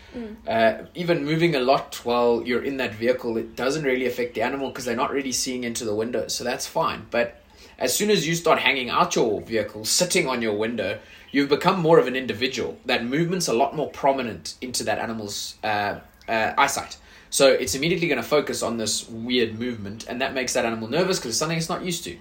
[0.48, 4.40] uh, even moving a lot while you're in that vehicle, it doesn't really affect the
[4.40, 7.05] animal because they're not really seeing into the window, so that's fine.
[7.11, 7.42] But
[7.79, 10.98] as soon as you start hanging out your vehicle, sitting on your window,
[11.33, 12.79] you've become more of an individual.
[12.87, 16.96] That movement's a lot more prominent into that animal's uh, uh, eyesight.
[17.37, 20.88] So it's immediately going to focus on this weird movement, and that makes that animal
[20.88, 22.16] nervous because it's something it's not used to.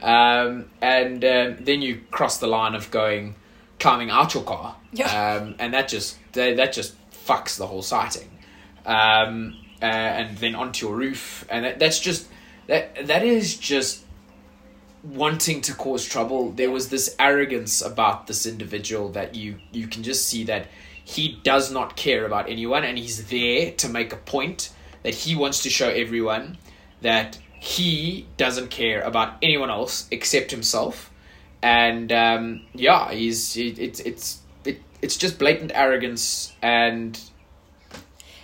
[0.00, 3.34] Um, and um, then you cross the line of going
[3.78, 5.08] climbing out your car, Yeah.
[5.42, 8.30] um, and that just that, that just fucks the whole sighting.
[8.86, 12.26] Um, uh, and then onto your roof, and that, that's just
[12.66, 14.06] that that is just
[15.02, 16.52] wanting to cause trouble.
[16.52, 20.68] There was this arrogance about this individual that you you can just see that
[21.06, 24.70] he does not care about anyone, and he's there to make a point
[25.04, 26.58] that he wants to show everyone
[27.00, 31.12] that he doesn't care about anyone else except himself.
[31.62, 37.18] And um, yeah, he's it, it's it's it, it's just blatant arrogance and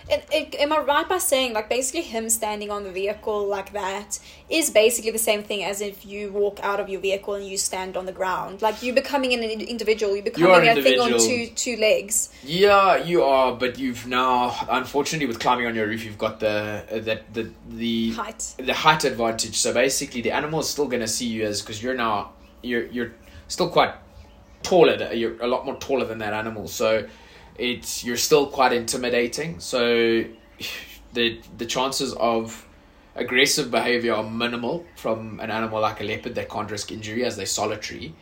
[0.09, 3.73] And, it, am I right by saying like basically him standing on the vehicle like
[3.73, 7.47] that is basically the same thing as if you walk out of your vehicle and
[7.47, 8.61] you stand on the ground?
[8.61, 10.15] Like you're becoming an individual.
[10.15, 12.29] You're You becoming an a thing on two two legs.
[12.43, 16.85] Yeah, you are, but you've now, unfortunately, with climbing on your roof, you've got the
[16.91, 18.55] uh, that the the Height.
[18.57, 19.57] the height advantage.
[19.57, 22.85] So basically, the animal is still going to see you as because you're now you're
[22.87, 23.13] you're
[23.47, 23.93] still quite
[24.63, 25.13] taller.
[25.13, 26.67] You're a lot more taller than that animal.
[26.67, 27.07] So
[27.57, 29.59] it's you're still quite intimidating.
[29.59, 30.25] So
[31.13, 32.67] the the chances of
[33.15, 37.37] aggressive behavior are minimal from an animal like a leopard that can't risk injury as
[37.37, 38.15] they're solitary.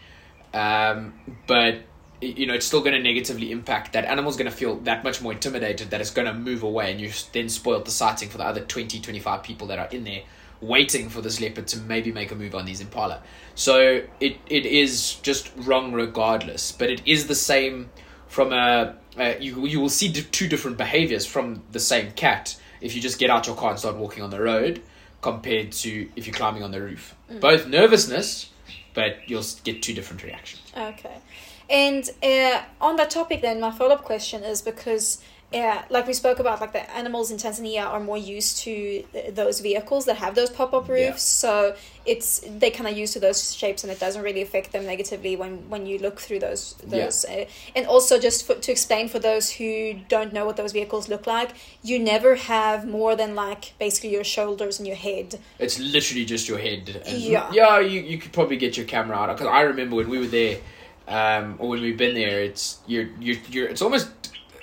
[0.54, 1.14] Um,
[1.48, 1.84] but
[2.22, 5.22] you know it's still going to negatively impact that animal's going to feel that much
[5.22, 8.38] more intimidated that it's going to move away and you've then spoiled the sighting for
[8.38, 10.22] the other 20 25 people that are in there
[10.62, 13.22] waiting for this leopard to maybe make a move on these impala
[13.56, 17.90] so it it is just wrong regardless but it is the same
[18.28, 22.58] from a uh, you you will see d- two different behaviors from the same cat
[22.80, 24.82] if you just get out your car and start walking on the road
[25.22, 27.16] compared to if you're climbing on the roof.
[27.40, 28.52] Both nervousness
[28.94, 30.62] but you'll get two different reactions.
[30.76, 31.18] Okay.
[31.70, 35.22] And uh, on that topic, then, my follow up question is because,
[35.54, 39.36] uh, like we spoke about, like the animals in Tanzania are more used to th-
[39.36, 41.00] those vehicles that have those pop up roofs.
[41.02, 41.16] Yeah.
[41.16, 44.86] So it's they kind of used to those shapes, and it doesn't really affect them
[44.86, 47.06] negatively when when you look through those Yeah.
[47.06, 47.26] those.
[47.26, 51.10] Uh, and also, just for, to explain for those who don't know what those vehicles
[51.10, 51.50] look like,
[51.84, 55.38] you never have more than like basically your shoulders and your head.
[55.60, 57.02] It's literally just your head.
[57.06, 57.52] And Yeah.
[57.52, 60.28] Yeah, you, you could probably get your camera out because I remember when we were
[60.28, 60.60] there,
[61.10, 62.40] um, or when we've been there.
[62.42, 63.68] It's you're you're you're.
[63.68, 64.08] It's almost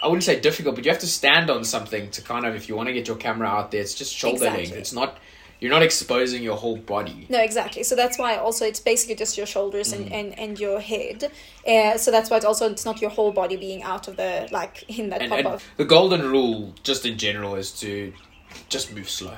[0.02, 2.68] I wouldn't say difficult, but you have to stand on something to kind of if
[2.68, 3.80] you want to get your camera out there.
[3.80, 4.64] It's just shoulder Exactly.
[4.66, 4.76] length.
[4.78, 5.18] It's not.
[5.60, 7.26] You're not exposing your whole body.
[7.28, 7.82] No, exactly.
[7.82, 9.96] So that's why also it's basically just your shoulders Mm.
[9.96, 11.32] and, and, and your head.
[11.66, 14.46] Uh, so that's why it's also it's not your whole body being out of the
[14.52, 15.60] like in that And, pop up.
[15.76, 18.12] the golden rule, just in general, is to
[18.68, 19.34] just move slow.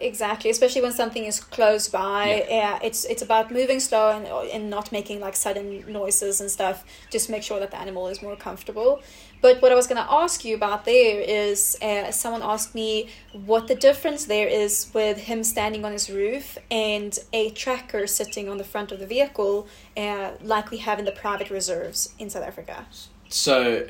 [0.00, 2.46] Exactly, especially when something is close by.
[2.48, 6.84] Yeah, it's it's about moving slow and and not making like sudden noises and stuff.
[7.10, 9.02] Just make sure that the animal is more comfortable.
[9.42, 13.68] But what I was gonna ask you about there is, uh, someone asked me what
[13.68, 18.58] the difference there is with him standing on his roof and a tracker sitting on
[18.58, 22.44] the front of the vehicle, uh, like we have in the private reserves in South
[22.44, 22.86] Africa.
[23.28, 23.86] so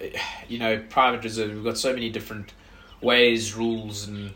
[0.49, 2.53] you know private reserves, we've got so many different
[3.01, 4.33] ways rules and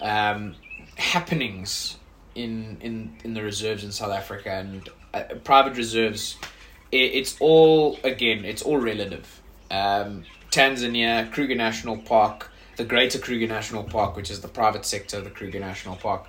[0.00, 0.54] um,
[0.98, 1.96] happenings
[2.34, 6.36] in in in the reserves in south africa and uh, private reserves
[6.92, 13.46] it, it's all again it's all relative um, tanzania kruger national park the greater kruger
[13.46, 16.26] national park which is the private sector of the kruger national park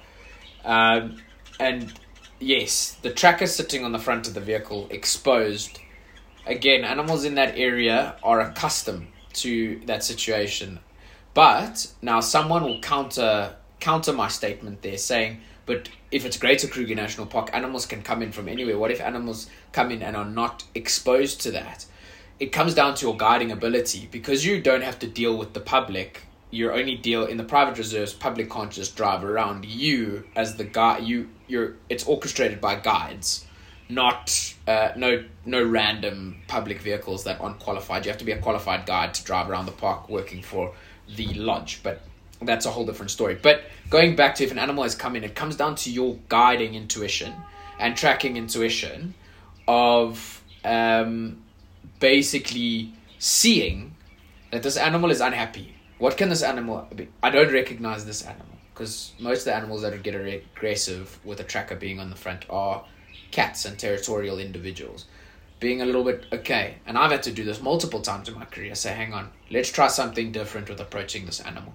[0.65, 1.21] um,
[1.59, 1.99] and
[2.39, 5.79] yes the tracker sitting on the front of the vehicle exposed
[6.49, 10.79] again, animals in that area are accustomed to that situation.
[11.33, 16.95] But now someone will counter counter my statement there, saying, "But if it's Greater Kruger
[16.95, 18.77] National Park, animals can come in from anywhere.
[18.77, 21.85] What if animals come in and are not exposed to that?"
[22.39, 25.59] It comes down to your guiding ability because you don't have to deal with the
[25.59, 26.23] public.
[26.51, 28.13] You only deal in the private reserves.
[28.13, 29.65] Public can't just drive around.
[29.65, 33.45] You, as the guy, you you're it's orchestrated by guides
[33.89, 38.05] not uh, no no random public vehicles that aren't qualified.
[38.05, 40.73] You have to be a qualified guide to drive around the park working for
[41.15, 42.01] the lodge, but
[42.41, 43.35] that's a whole different story.
[43.35, 46.17] But going back to if an animal has come in, it comes down to your
[46.29, 47.33] guiding intuition
[47.79, 49.13] and tracking intuition
[49.67, 51.41] of um,
[51.99, 53.95] basically seeing
[54.51, 55.75] that this animal is unhappy.
[55.97, 57.09] What can this animal be?
[57.21, 61.39] I don't recognize this animal because most of the animals that would get aggressive with
[61.41, 62.85] a tracker being on the front are
[63.31, 65.05] cats and territorial individuals.
[65.59, 68.45] Being a little bit okay, and I've had to do this multiple times in my
[68.45, 68.73] career.
[68.75, 71.73] Say, hang on, let's try something different with approaching this animal.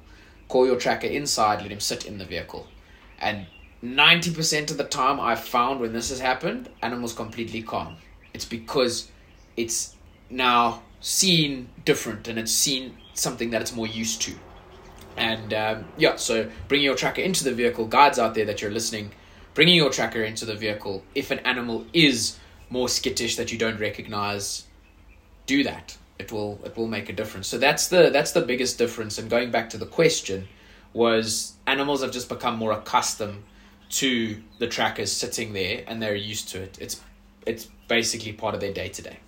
[0.49, 2.66] Call your tracker inside, let him sit in the vehicle.
[3.18, 3.47] And
[3.82, 7.97] 90% of the time I've found when this has happened, animals completely calm.
[8.32, 9.11] It's because
[9.57, 9.95] it's
[10.30, 14.32] now seen different and it's seen something that it's more used to.
[15.16, 18.70] And um, yeah, so bringing your tracker into the vehicle, guides out there that you're
[18.70, 19.12] listening,
[19.55, 22.38] bringing your tracker into the vehicle if an animal is
[22.70, 24.66] more skittish that you don't recognize
[25.47, 27.47] do that it will it will make a difference.
[27.49, 29.18] So that's the that's the biggest difference.
[29.18, 30.49] And going back to the question
[30.93, 33.43] was animals have just become more accustomed
[33.91, 36.79] to the trackers sitting there and they're used to it.
[36.81, 37.01] It's
[37.47, 39.18] it's basically part of their day to day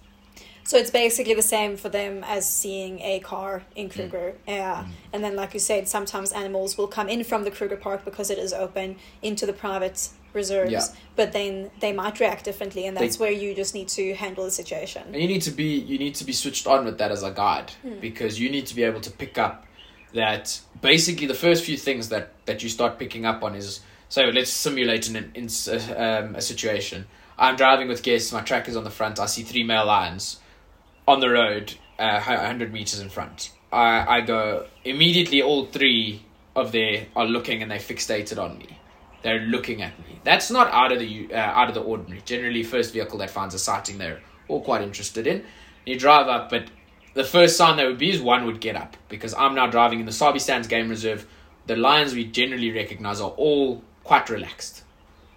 [0.65, 3.95] So it's basically the same for them as seeing a car in mm.
[3.95, 4.35] Kruger.
[4.49, 4.85] Yeah.
[4.85, 4.91] Mm.
[5.13, 8.31] And then, like you said, sometimes animals will come in from the Kruger Park because
[8.31, 10.71] it is open into the private reserves.
[10.71, 10.85] Yeah.
[11.17, 14.45] But then they might react differently, and They- that's where you just need to handle
[14.45, 15.03] the situation.
[15.13, 17.31] And you need to be you need to be switched on with that as a
[17.33, 19.67] guide because you need to be able to pick up
[20.15, 24.23] that basically the first few things that that you start picking up on is so
[24.39, 25.49] let's simulate an in,
[25.97, 27.07] um, a situation.
[27.39, 28.33] I'm driving with guests.
[28.33, 29.19] My track is on the front.
[29.19, 30.39] I see three male lions
[31.07, 33.51] on the road, uh, hundred meters in front.
[33.73, 35.43] I I go immediately.
[35.43, 36.23] All three
[36.55, 38.79] of they are looking and they fixated on me.
[39.23, 40.21] They're looking at me.
[40.25, 42.21] That's not out of the uh, out of the ordinary.
[42.25, 45.45] Generally, first vehicle that finds a sighting, they're all quite interested in.
[45.85, 46.69] You drive up, but
[47.15, 50.01] the first sign that would be is one would get up because I'm now driving
[50.01, 51.27] in the Sabi Sands Game Reserve.
[51.67, 54.85] The lions we generally recognize are all quite relaxed.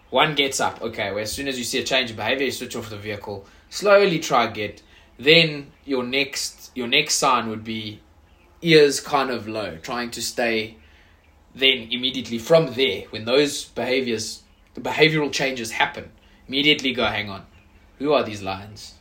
[0.10, 1.18] One gets up, okay.
[1.20, 3.46] As soon as you see a change in behavior, you switch off the vehicle.
[3.70, 4.82] Slowly try get.
[5.18, 8.02] Then your next your next sign would be
[8.62, 10.78] ears kind of low, trying to stay.
[11.60, 14.44] Then immediately from there, when those behaviors,
[14.76, 16.06] the behavioral changes happen,
[16.48, 17.46] immediately go, hang on,
[17.98, 18.96] who are these lions?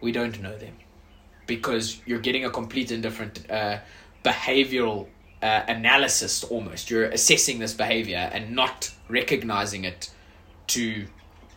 [0.00, 0.76] We don't know them,
[1.46, 3.78] because you're getting a complete and different uh,
[4.24, 5.08] behavioral
[5.42, 6.42] uh, analysis.
[6.44, 10.10] Almost, you're assessing this behavior and not recognizing it
[10.68, 11.06] to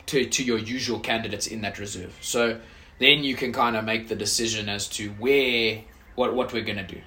[0.07, 2.13] to to your usual candidates in that reserve.
[2.19, 2.59] So
[2.99, 5.83] then you can kind of make the decision as to where
[6.15, 7.01] what what we're gonna do.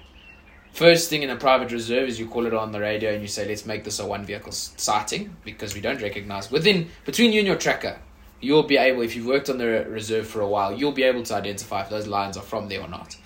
[0.77, 3.27] First thing in a private reserve is you call it on the radio and you
[3.27, 7.33] say, let's make this a one vehicle s- sighting because we don't recognize within between
[7.33, 7.97] you and your tracker.
[8.41, 11.01] You'll be able, if you've worked on the re- reserve for a while, you'll be
[11.01, 13.17] able to identify if those lines are from there or not.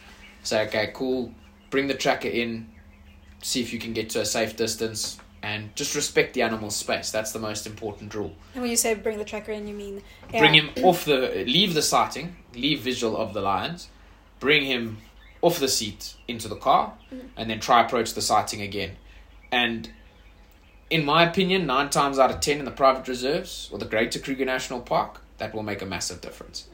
[0.44, 1.34] Say, okay, cool.
[1.72, 2.70] Bring the tracker in,
[3.42, 7.12] see if you can get to a safe distance, and just respect the animal's space.
[7.12, 10.02] That's the most important rule And when you say bring the tracker in, you mean
[10.34, 10.40] yeah.
[10.40, 13.90] bring him off the leave the sighting leave visual of the lions
[14.40, 14.98] bring him
[15.42, 16.94] off the seat into the car
[17.38, 18.92] and then try approach the sighting again.
[19.52, 19.90] And
[20.90, 24.20] in my opinion nine times out of ten in the private reserves or the greater
[24.20, 26.68] kruger national park that will make a massive difference.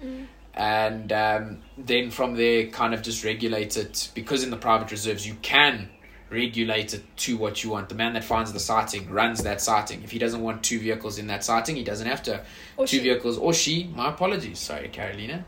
[0.54, 4.10] And um, then from there kind of just regulate it.
[4.14, 5.90] Because in the private reserves you can
[6.30, 7.88] regulate it to what you want.
[7.88, 10.04] The man that finds the sighting runs that sighting.
[10.04, 12.42] If he doesn't want two vehicles in that sighting he doesn't have to
[12.76, 13.04] Or two she.
[13.04, 13.38] vehicles.
[13.38, 14.60] Or she my apologies.
[14.60, 15.46] Sorry carolina.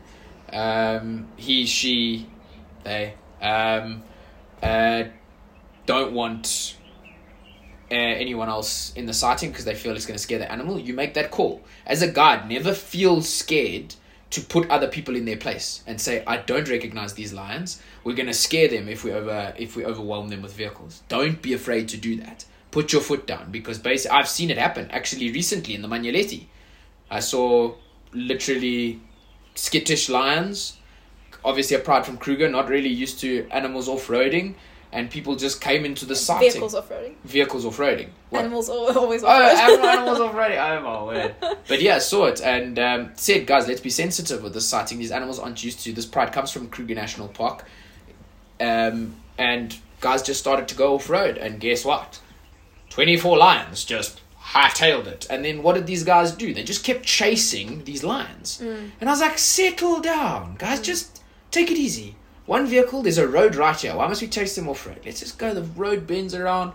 [0.52, 2.26] Um, he she
[2.84, 4.02] they um,
[4.62, 5.04] uh,
[5.86, 6.76] don't want
[7.90, 10.78] uh, anyone else in the sighting because they feel it's going to scare the animal.
[10.78, 11.62] You make that call.
[11.86, 13.94] As a guide never feel scared
[14.30, 17.82] to put other people in their place and say i don't recognize these lions.
[18.04, 21.02] We're going to scare them if we over if we overwhelm them with vehicles.
[21.08, 22.44] Don't be afraid to do that.
[22.70, 26.46] Put your foot down because basically i've seen it happen actually recently in the Manyeleti.
[27.10, 27.74] I saw
[28.12, 29.00] literally
[29.54, 30.76] skittish lions.
[31.44, 34.54] Obviously, a pride from Kruger, not really used to animals off roading,
[34.92, 36.50] and people just came into the sighting.
[36.50, 37.14] vehicles off roading.
[37.24, 38.08] Vehicles off roading.
[38.32, 39.58] Animals always Oh, off roading.
[39.58, 40.78] animal- animals off roading.
[40.78, 41.34] Oh my word!
[41.68, 44.98] But yeah, saw it and um, said, guys, let's be sensitive with this sighting.
[44.98, 45.92] These animals aren't used to.
[45.92, 47.64] This pride comes from Kruger National Park,
[48.60, 52.20] um, and guys just started to go off road, and guess what?
[52.90, 55.26] Twenty four lions just hightailed it.
[55.30, 56.52] And then what did these guys do?
[56.52, 58.60] They just kept chasing these lions.
[58.60, 61.19] And I was like, settle down, guys, just
[61.50, 62.16] take it easy.
[62.46, 63.94] One vehicle, there's a road right here.
[63.94, 65.00] Why must we chase them off road?
[65.04, 65.54] Let's just go.
[65.54, 66.72] The road bends around.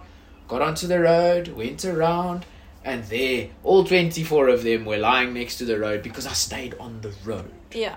[0.47, 2.45] Got onto the road, went around,
[2.83, 6.75] and there, all 24 of them were lying next to the road because I stayed
[6.75, 7.51] on the road.
[7.73, 7.95] Yeah.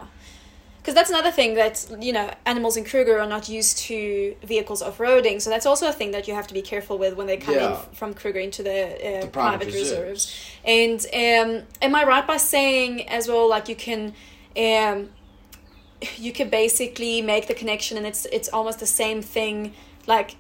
[0.81, 4.81] Because that's another thing that, you know, animals in Kruger are not used to vehicles
[4.81, 5.43] off roading.
[5.43, 7.57] So that's also a thing that you have to be careful with when they come
[7.57, 10.35] in f- from Kruger into the, uh, The private, private reserves.
[10.65, 14.15] And um, am I right by saying as well, like you can.
[14.57, 15.11] Um,
[16.17, 19.75] you can basically make the connection and it's it's almost the same thing.
[20.07, 20.37] Like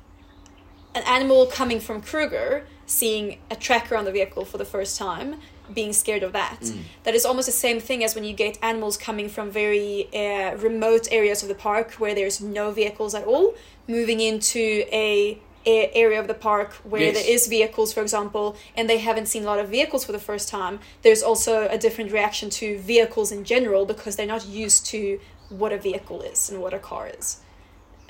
[0.94, 5.36] an animal coming from Kruger seeing a tracker on the vehicle for the first time
[5.74, 6.60] being scared of that.
[7.04, 10.56] That is almost the same thing as when you get animals coming from very uh,
[10.56, 13.54] remote areas of the park where there's no vehicles at all
[13.86, 17.14] moving into a, a area of the park where Yes.
[17.16, 20.18] there is vehicles for example and they haven't seen a lot of vehicles for the
[20.18, 24.86] first time there's also a different reaction to vehicles in general because they're not used
[24.86, 27.40] to what a vehicle is and what a car is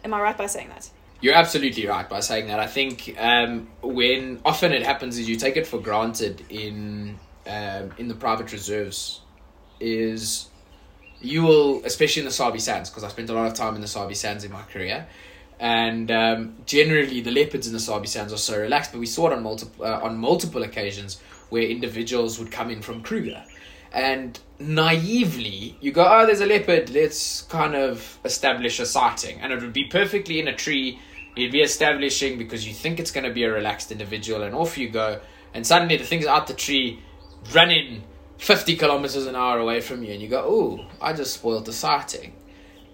[0.04, 2.60] am i right by saying that You're absolutely right by saying that.
[2.60, 7.90] I think um, when often it happens is you take it for granted in um,
[7.98, 9.20] in the private reserves
[9.80, 10.48] is
[11.20, 13.80] you will, especially in the Sabi Sands, because I spent a lot of time in
[13.80, 15.08] the Sabi Sands in my career,
[15.58, 18.92] and um, generally the leopards in the Sabi Sands are so relaxed.
[18.92, 21.20] But we saw it on multiple uh, on multiple occasions
[21.50, 23.42] where individuals would come in from Kruger,
[23.92, 26.90] and naively you go, "Oh, there's a leopard.
[26.90, 30.98] Let's kind of establish a sighting," and it would be perfectly in a tree.
[31.36, 34.76] You'd be establishing because you think it's going to be a relaxed individual, and off
[34.76, 35.20] you go,
[35.54, 37.00] and suddenly the thing's out the tree,
[37.54, 38.02] running
[38.38, 41.72] 50 kilometers an hour away from you, and you go, "Oh, I just spoiled the
[41.72, 42.32] sighting,"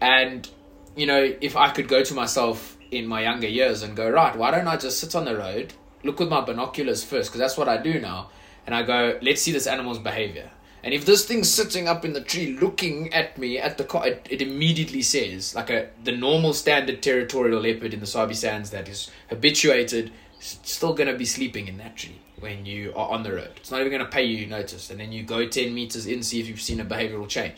[0.00, 0.48] and
[0.96, 4.36] you know, if I could go to myself in my younger years and go, right,
[4.36, 5.72] why don't I just sit on the road,
[6.02, 8.30] look with my binoculars first, because that's what I do now,
[8.66, 10.50] and I go, let's see this animal's behavior.
[10.84, 14.06] And if this thing's sitting up in the tree looking at me at the car,
[14.06, 18.68] it, it immediately says, like a the normal standard territorial leopard in the Sabi Sands
[18.68, 23.22] that is habituated, still going to be sleeping in that tree when you are on
[23.22, 23.52] the road.
[23.56, 24.90] It's not even going to pay you notice.
[24.90, 27.56] And then you go 10 meters in, see if you've seen a behavioral change.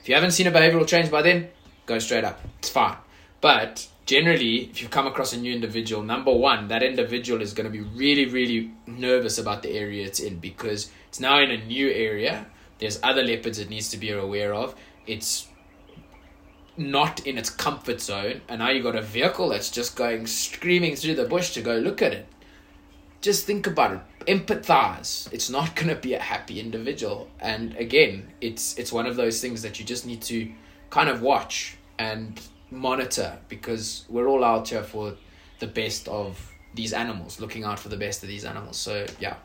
[0.00, 1.48] If you haven't seen a behavioral change by then,
[1.84, 2.40] go straight up.
[2.60, 2.96] It's fine.
[3.40, 7.66] But generally, if you've come across a new individual, number one, that individual is going
[7.66, 11.64] to be really, really nervous about the area it's in because it's now in a
[11.64, 12.46] new area.
[12.78, 14.74] There's other leopards it needs to be aware of.
[15.06, 15.48] It's
[16.76, 20.94] not in its comfort zone, and now you've got a vehicle that's just going screaming
[20.94, 22.26] through the bush to go look at it.
[23.20, 24.00] Just think about it.
[24.26, 25.32] Empathize.
[25.32, 29.62] It's not to be a happy individual, and again, it's it's one of those things
[29.62, 30.52] that you just need to
[30.90, 35.14] kind of watch and monitor because we're all out here for
[35.58, 38.76] the best of these animals, looking out for the best of these animals.
[38.76, 39.36] So yeah,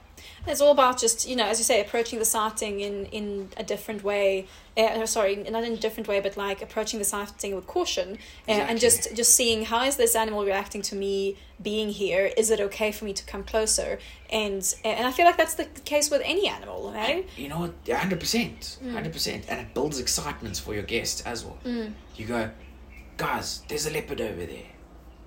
[0.46, 3.64] It's all about just you know, as you say, approaching the sighting in in a
[3.64, 4.48] different way.
[4.76, 8.18] Uh, sorry, not in a different way, but like approaching the sighting with caution,
[8.48, 12.32] uh, and just just seeing how is this animal reacting to me being here.
[12.36, 14.00] Is it okay for me to come closer?
[14.30, 17.28] And and I feel like that's the case with any animal, right?
[17.38, 17.74] you know what?
[17.98, 21.58] hundred percent, hundred percent, and it builds excitement for your guests as well.
[22.18, 22.50] You go,
[23.18, 24.66] guys, there's a leopard over there.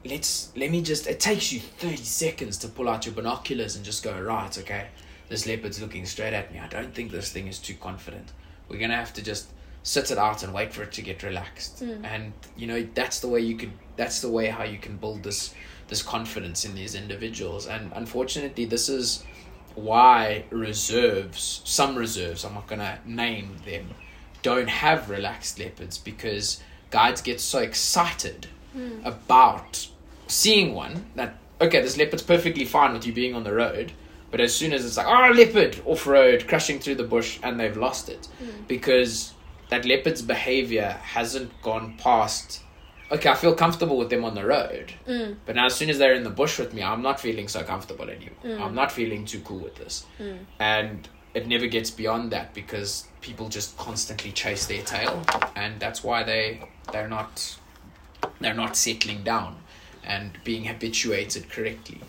[0.04, 1.06] Let's let me just.
[1.06, 4.56] It takes you thirty seconds to pull out your binoculars and just go right.
[4.58, 4.86] Okay,
[5.28, 6.58] this leopard's looking straight at me.
[6.58, 8.32] I don't think this thing is too confident.
[8.68, 9.48] We're gonna have to just
[9.82, 11.80] sit it out and wait for it to get relaxed.
[11.80, 12.04] Hmm.
[12.04, 13.72] And you know that's the way you could.
[13.96, 15.54] That's the way how you can build this
[15.88, 17.66] this confidence in these individuals.
[17.66, 19.24] And unfortunately, this is
[19.74, 23.90] why reserves, some reserves, I'm not gonna name them,
[24.42, 26.60] don't have relaxed leopards because
[26.90, 29.04] guides get so excited hmm.
[29.04, 29.88] about
[30.26, 33.92] seeing one that okay, this leopard's perfectly fine with you being on the road,
[34.30, 37.58] but as soon as it's like oh leopard off road crashing through the bush and
[37.58, 38.50] they've lost it hmm.
[38.66, 39.34] because
[39.68, 42.62] that leopard's behavior hasn't gone past.
[43.10, 45.34] Okay, I feel comfortable with them on the road, hmm.
[45.44, 47.62] but now as soon as they're in the bush with me, I'm not feeling so
[47.62, 48.36] comfortable anymore.
[48.42, 48.62] Hmm.
[48.62, 50.04] I'm not feeling too cool with this,
[50.58, 55.22] and it never gets beyond that because people just constantly chase their tail,
[55.54, 57.56] and that's why they they're not
[58.40, 59.56] they're not settling down
[60.02, 62.00] and being habituated correctly.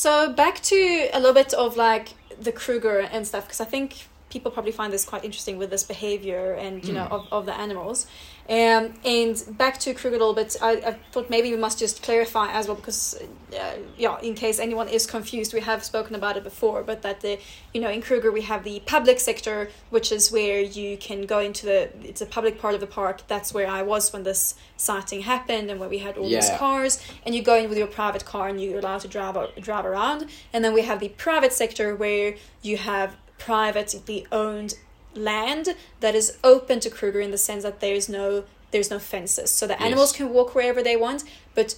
[0.00, 4.08] So back to a little bit of like the Kruger and stuff because I think
[4.30, 7.12] people probably find this quite interesting with this behavior and you know mm.
[7.12, 8.06] of, of the animals.
[8.50, 12.02] Um, and back to Kruger a little bit, I, I thought maybe we must just
[12.02, 13.14] clarify as well because
[13.56, 17.20] uh, yeah, in case anyone is confused, we have spoken about it before, but that
[17.20, 17.38] the
[17.72, 21.38] you know in Kruger we have the public sector, which is where you can go
[21.38, 23.22] into the it's a public part of the park.
[23.28, 27.00] That's where I was when this sighting happened and where we had all these cars.
[27.24, 30.26] And you go in with your private car and you're allowed to drive drive around.
[30.52, 34.74] And then we have the private sector where you have privately owned
[35.14, 39.50] land that is open to Kruger in the sense that there's no there's no fences
[39.50, 40.16] so the animals Yes.
[40.18, 41.74] can walk wherever they want but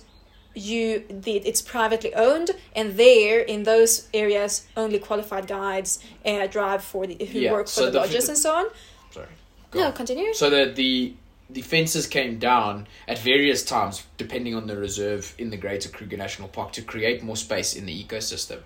[0.55, 6.85] you the it's privately owned and there in those areas only qualified guides uh, drive
[6.85, 8.67] for the who Yeah, work for so the, the- lodges and so on
[9.11, 9.27] Sorry.
[9.71, 9.93] Go no on.
[9.95, 11.15] continue So the the
[11.49, 16.17] the fences came down at various times, depending on the reserve in the Greater Kruger
[16.17, 18.61] National Park, to create more space in the ecosystem.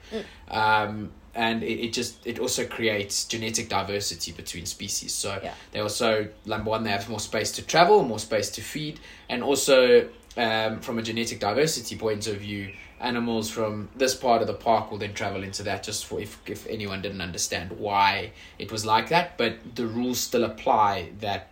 [0.49, 5.12] Um, and it, it just it also creates genetic diversity between species.
[5.14, 5.55] So Yeah.
[5.72, 9.43] they also number one they have more space to travel, more space to feed, and
[9.45, 14.55] also um, from a genetic diversity point of view, animals from this part of the
[14.55, 15.82] park will then travel into that.
[15.82, 20.18] Just for if if anyone didn't understand why it was like that, but the rules
[20.18, 21.51] still apply that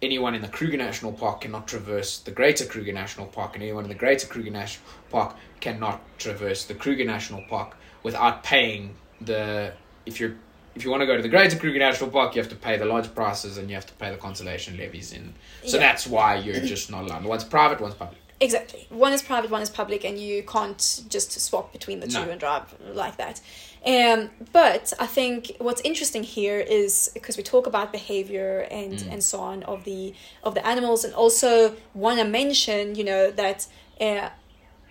[0.00, 3.84] anyone in the Kruger National Park cannot traverse the Greater Kruger National Park, and anyone
[3.84, 9.72] in the Greater Kruger National Park cannot traverse the Kruger National Park without paying the.
[10.06, 10.34] If you're
[10.74, 12.76] if you want to go to the Greater Kruger National Park, you have to pay
[12.76, 15.34] the lodge prices and you have to pay the conservation levies in.
[15.64, 15.82] So Yeah.
[15.86, 17.24] that's why you're just not allowed.
[17.24, 18.20] One's private, one's public.
[18.40, 18.86] Exactly.
[18.90, 22.38] One is private, one is public, and you can't just swap between the two and
[22.38, 23.40] drive like that.
[23.84, 29.12] Um, but I think what's interesting here is because we talk about behavior and Mm.
[29.14, 33.32] and so on of the of the animals, and also want to mention, you know,
[33.32, 33.66] that
[34.00, 34.28] uh,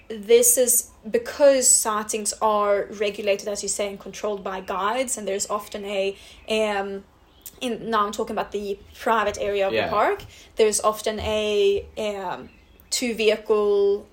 [0.09, 5.49] this is because sightings are regulated, as you say, and controlled by guides, and there's
[5.49, 6.15] often a
[6.49, 7.03] um,
[7.61, 9.85] in now I'm talking about the private area of Yeah.
[9.85, 10.23] the park.
[10.55, 12.49] There's often a um,
[12.89, 14.05] two vehicle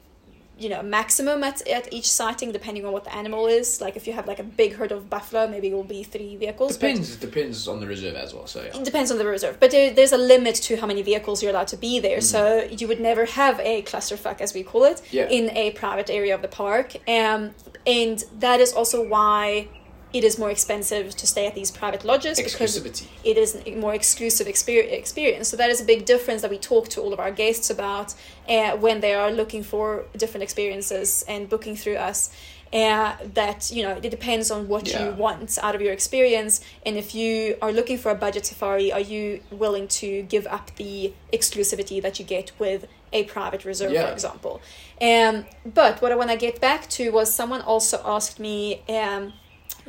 [0.58, 4.06] you know maximum at, at each sighting depending on what the animal is like if
[4.06, 7.14] you have like a big herd of buffalo maybe it will be three vehicles Depends.
[7.14, 8.46] It depends on the reserve as well.
[8.46, 8.76] So yeah.
[8.76, 11.50] it depends on the reserve, but there, there's a limit to how many vehicles you're
[11.50, 12.18] allowed to be there.
[12.18, 12.22] Mm.
[12.22, 15.28] So you would never have a clusterfuck, as we call it, Yeah.
[15.28, 16.96] in a private area of the park.
[17.08, 17.50] Um,
[17.86, 19.68] and that is also why
[20.14, 22.76] it is more expensive to stay at these private lodges because
[23.24, 25.48] it is a more exclusive exper- experience.
[25.48, 28.14] So that is a big difference that we talk to all of our guests about
[28.48, 32.30] uh, when they are looking for different experiences and booking through us.
[32.72, 35.04] Uh, that you know it depends on what Yeah.
[35.04, 38.90] you want out of your experience and if you are looking for a budget safari
[38.90, 42.80] are you willing to give up the exclusivity that you get with
[43.12, 44.06] a private reserve Yeah.
[44.06, 44.54] for example
[45.00, 45.34] um,
[45.80, 49.32] but what i want to get back to was someone also asked me um,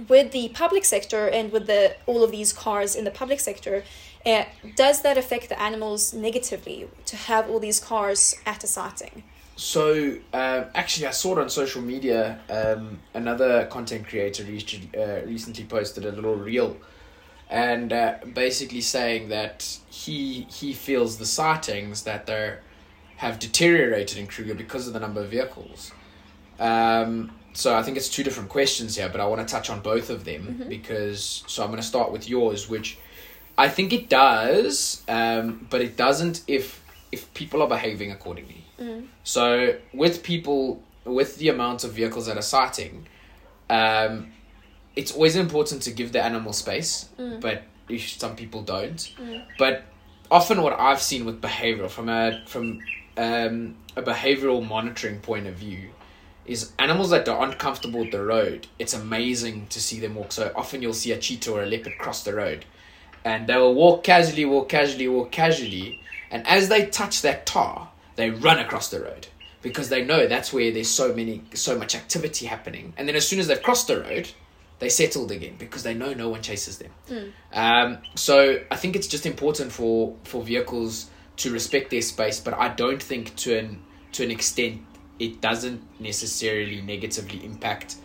[0.07, 3.83] with the public sector and with the all of these cars in the public sector
[4.25, 4.43] uh,
[4.75, 9.23] does that affect the animals negatively to have all these cars at a sighting
[9.55, 12.39] So um, actually, I saw it on social media.
[12.49, 16.75] Um, another content creator recently, uh, recently posted a little reel,
[17.49, 22.57] and uh, basically saying that he he feels the sightings that they
[23.17, 25.93] have deteriorated in Kruger because of the number of vehicles.
[26.59, 29.79] Um, so I think it's two different questions here, but I want to touch on
[29.81, 32.97] both of them because so I'm going to start with yours, which
[33.57, 38.63] I think it does, um, but it doesn't if if people are behaving accordingly.
[39.23, 43.07] So with people with the amount of vehicles that are sighting,
[43.69, 44.31] um,
[44.95, 47.07] it's always important to give the animal space,
[47.39, 49.13] but if some people don't.
[49.57, 49.83] But
[50.29, 52.81] often, what I've seen with behavioral from a from
[53.17, 55.89] um, a behavioral monitoring point of view
[56.45, 58.67] is animals that aren't comfortable with the road.
[58.77, 60.31] It's amazing to see them walk.
[60.31, 62.65] So often, you'll see a cheetah or a leopard cross the road,
[63.23, 67.89] and they will walk casually, walk casually, walk casually, and as they touch that tar,
[68.15, 69.27] they run across the road
[69.65, 73.27] because they know that's where there's so many so much activity happening and then as
[73.27, 74.29] soon as they've crossed the road
[74.77, 76.91] they settled again because they know no one chases them
[77.51, 82.53] um, so i think it's just important for for vehicles to respect their space but
[82.53, 83.81] i don't think to an
[84.11, 84.81] to an extent
[85.20, 87.95] it doesn't necessarily negatively impact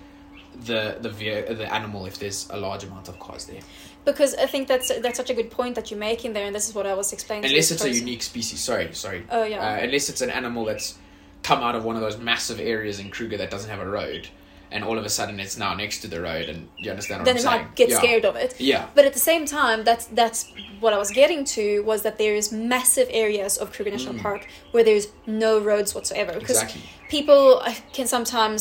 [0.65, 3.61] the the the animal if there's a large amount of cars there.
[4.05, 6.69] Because i think that's that's such a good point that you're making there and this
[6.69, 9.25] is what i was explaining unless it's a unique species sorry sorry.
[9.31, 9.59] Oh, yeah.
[9.59, 10.99] uh, unless it's an animal that's
[11.43, 14.29] come out of one of those massive areas in Kruger that doesn't have a road
[14.73, 17.25] and all of a sudden it's now next to the road and you understand what
[17.27, 17.99] then I'm saying might get yeah.
[17.99, 20.41] scared of it yeah But at the same time, that's that's
[20.81, 24.43] what I was getting to was that there is massive areas of Kruger National Park
[24.73, 26.33] where there's no roads whatsoever.
[26.39, 26.63] Because Mm.
[26.63, 26.83] Exactly.
[27.17, 28.61] people uh, can sometimes,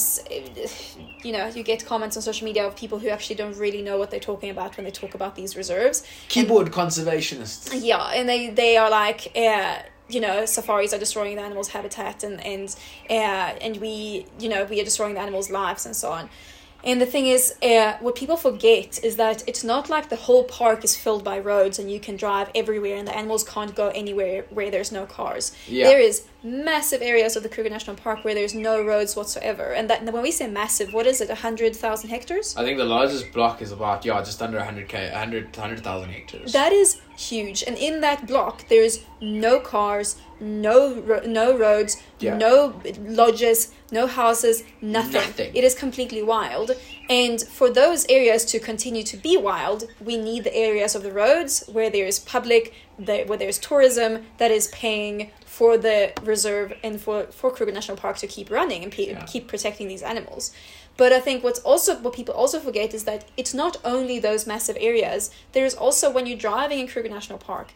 [1.26, 3.97] you know, you get comments on social media of people who actually don't really know
[4.01, 5.97] what they're talking about when they talk about these reserves.
[6.34, 9.76] keyboard conservationists Yeah, and they they are like, uh,
[10.10, 12.76] you know, safaris are destroying the animals' habitat, and and
[13.10, 16.30] uh, and we, you know, we are destroying the animals' lives and so on.
[16.84, 20.45] And the thing is, uh, what people forget is that it's not like the whole
[20.45, 23.89] park is filled by roads and you can drive everywhere and the animals can't go
[23.89, 25.51] anywhere where there's no cars.
[25.68, 25.88] Yeah.
[25.88, 29.73] There is massive areas of the Kruger National Park where there's no roads whatsoever.
[29.73, 31.27] And that when we say massive, what is it?
[31.29, 32.55] 100,000 hectares?
[32.57, 37.01] I think the largest block is about yeah just under 100k 100 hectares That is
[37.17, 42.37] huge, and in that block, there's no cars, no ro- no roads, Yeah.
[42.37, 45.13] no lodges, no houses, nothing.
[45.13, 45.51] Nothing.
[45.53, 46.71] It is completely wild.
[47.09, 51.11] And for those areas to continue to be wild, we need the areas of the
[51.11, 55.97] roads where there is public, where there's tourism that is paying for the
[56.34, 59.26] reserve and for for Kruger National Park to keep running and pe- Yeah.
[59.34, 60.43] keep protecting these animals.
[61.01, 64.41] But I think what's also what people also forget is that it's not only those
[64.53, 65.22] massive areas.
[65.55, 67.68] There's also when you're driving in Kruger National Park,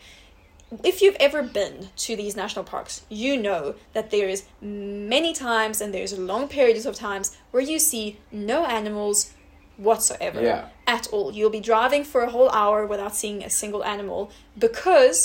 [0.91, 1.75] if you've ever been
[2.05, 3.61] to these national parks, you know
[3.95, 4.39] that there is
[5.15, 9.17] many times and there's long periods of times where you see no animals
[9.87, 10.63] whatsoever Yeah.
[10.97, 11.27] at all.
[11.35, 14.21] You'll be driving for a whole hour without seeing a single animal
[14.67, 15.17] because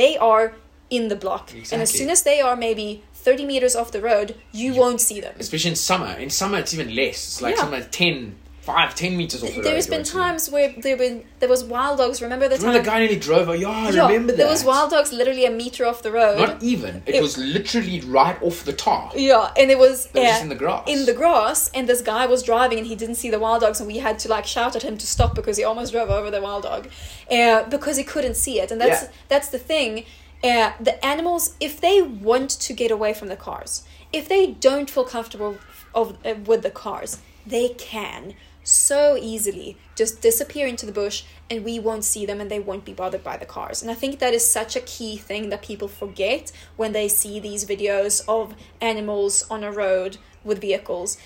[0.00, 0.46] they are
[0.90, 1.52] in the block.
[1.72, 5.20] And as soon as they are maybe 30 meters off the road, you won't see
[5.20, 5.34] them.
[5.38, 7.64] especially in summer in summer it's even less it's like Yeah.
[7.66, 9.64] like 10 five, ten meters off the road.
[9.64, 12.20] There's you been times where there been there was wild dogs.
[12.20, 12.84] Remember the Remember time?
[12.84, 13.48] the guy nearly drove?
[13.48, 14.38] over- Yeah, I Yeah, remember that.
[14.38, 16.36] There was wild dogs literally a meter off the road.
[16.40, 17.00] Not even.
[17.06, 19.12] It, It- was literally right off the tar.
[19.14, 20.82] yeah, and it was uh, just in the grass.
[20.88, 23.78] in the grass, and this guy was driving, and he didn't see the wild dogs,
[23.78, 26.28] and we had to like shout at him to stop because he almost drove over
[26.32, 26.88] the wild dog,
[27.30, 29.08] uh, because he couldn't see it, and that's Yeah.
[29.28, 30.04] that's the thing.
[30.44, 34.90] Uh, the animals, if they want to get away from the cars, if they don't
[34.90, 35.58] feel comfortable
[35.94, 38.34] of uh, with the cars, they can
[38.66, 42.84] so easily just disappear into the bush and we won't see them and they won't
[42.84, 43.80] be bothered by the cars.
[43.80, 47.38] And I think that is such a key thing that people forget when they see
[47.38, 51.16] these videos of animals on a road with vehicles.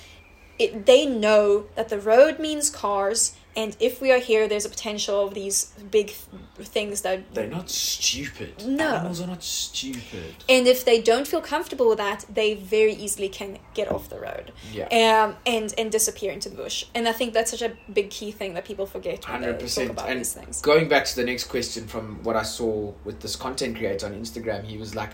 [0.59, 4.73] It, they know that the road means cars and if we are here there's a
[4.77, 5.57] potential of these
[5.97, 8.53] big th- things that They're not stupid.
[8.67, 8.89] No.
[8.97, 10.35] Animals are not stupid.
[10.55, 14.21] and if they don't feel comfortable with that, they very easily can get off the
[14.29, 14.47] road.
[14.79, 14.87] Yeah.
[15.01, 16.79] Um, and and disappear into the bush.
[16.97, 19.53] And I think that's such a big key thing that people forget when Hundred they
[19.53, 19.91] talk percent.
[19.91, 20.55] about And these things.
[20.73, 24.13] going back to the next question from what I saw with this content creator on
[24.23, 25.13] Instagram, he was like,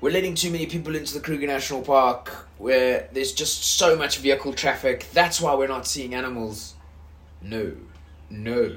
[0.00, 2.22] "We're letting too many people into the Kruger National Park,
[2.58, 5.06] where there's just so much vehicle traffic.
[5.20, 6.74] That's why we're not seeing animals."
[7.42, 7.72] No,
[8.30, 8.76] no.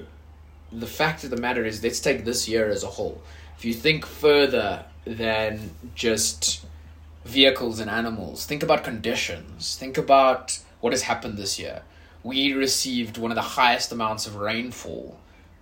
[0.71, 3.21] The fact of the matter is, let's take this year as a whole.
[3.57, 6.65] If you think further than just
[7.25, 8.45] vehicles and animals.
[8.45, 9.75] Think about conditions.
[9.75, 11.83] Think about what has happened this year.
[12.23, 15.19] We received one of the highest amounts of rainfall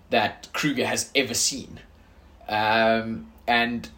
[0.10, 1.80] that Kruger has ever seen.
[2.48, 3.90] Um, and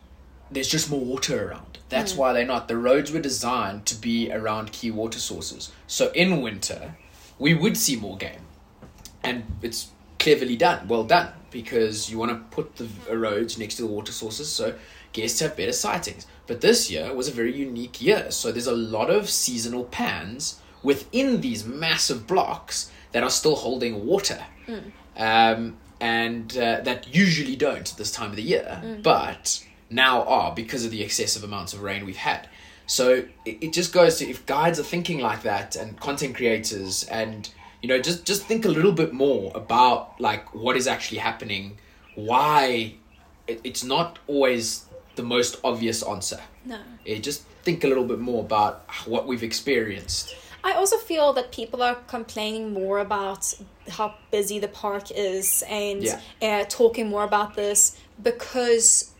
[0.50, 1.80] there's just more water around.
[1.90, 2.68] That's why they're not.
[2.68, 5.72] The roads were designed to be around key water sources.
[5.88, 6.96] So in winter,
[7.38, 8.42] we would see more game.
[9.24, 13.84] And it's cleverly done, well done, because you want to put the roads next to
[13.84, 14.76] the water sources so
[15.14, 16.26] guests have better sightings.
[16.48, 20.60] But this year was a very unique year, so there's a lot of seasonal pans
[20.84, 24.44] within these massive blocks that are still holding water.
[25.18, 30.54] Um, and uh, that usually don't at this time of the year, but now are
[30.56, 32.48] because of the excessive amounts of rain we've had.
[32.88, 37.04] So it, it just goes to if guides are thinking like that and content creators
[37.04, 37.50] and
[37.82, 41.78] you know just just think a little bit more about like what is actually happening,
[42.16, 42.94] why
[43.48, 46.40] it, it's not always the most obvious answer.
[46.66, 46.80] No.
[47.06, 50.36] It just think a little bit more about what we've experienced.
[50.64, 53.52] I also feel that people are complaining more about
[53.90, 56.20] how busy the park is and Yeah.
[56.42, 59.12] uh, talking more about this because